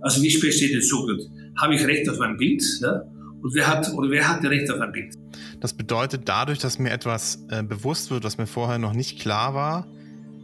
also 0.00 0.22
wie 0.22 0.30
spät 0.30 0.54
steht 0.54 0.74
die 0.74 0.80
Zukunft? 0.80 1.26
Habe 1.60 1.74
ich 1.74 1.84
Recht 1.86 2.08
auf 2.08 2.18
mein 2.18 2.36
Bild? 2.36 2.62
Ja? 2.80 3.02
Und 3.42 3.54
wer 3.54 3.66
hat, 3.66 3.92
oder 3.92 4.10
wer 4.10 4.28
hat 4.28 4.44
Recht 4.44 4.70
auf 4.70 4.80
ein 4.80 4.92
Bild? 4.92 5.14
Das 5.60 5.72
bedeutet, 5.72 6.22
dadurch, 6.28 6.58
dass 6.58 6.78
mir 6.78 6.90
etwas 6.90 7.46
äh, 7.50 7.62
bewusst 7.62 8.10
wird, 8.10 8.24
was 8.24 8.38
mir 8.38 8.46
vorher 8.46 8.78
noch 8.78 8.92
nicht 8.92 9.18
klar 9.18 9.54
war, 9.54 9.86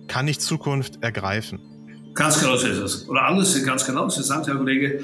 kann 0.09 0.29
ich 0.29 0.41
Zukunft 0.41 1.03
ergreifen. 1.03 1.61
Ganz 2.15 2.41
genau 2.41 2.57
so 2.57 2.69
ist 2.69 2.79
es. 2.79 3.09
Oder 3.09 3.25
anders, 3.25 3.61
ganz 3.65 3.85
genau. 3.85 4.09
Sie 4.09 4.23
sagt, 4.23 4.47
Herr 4.47 4.57
Kollege, 4.57 5.03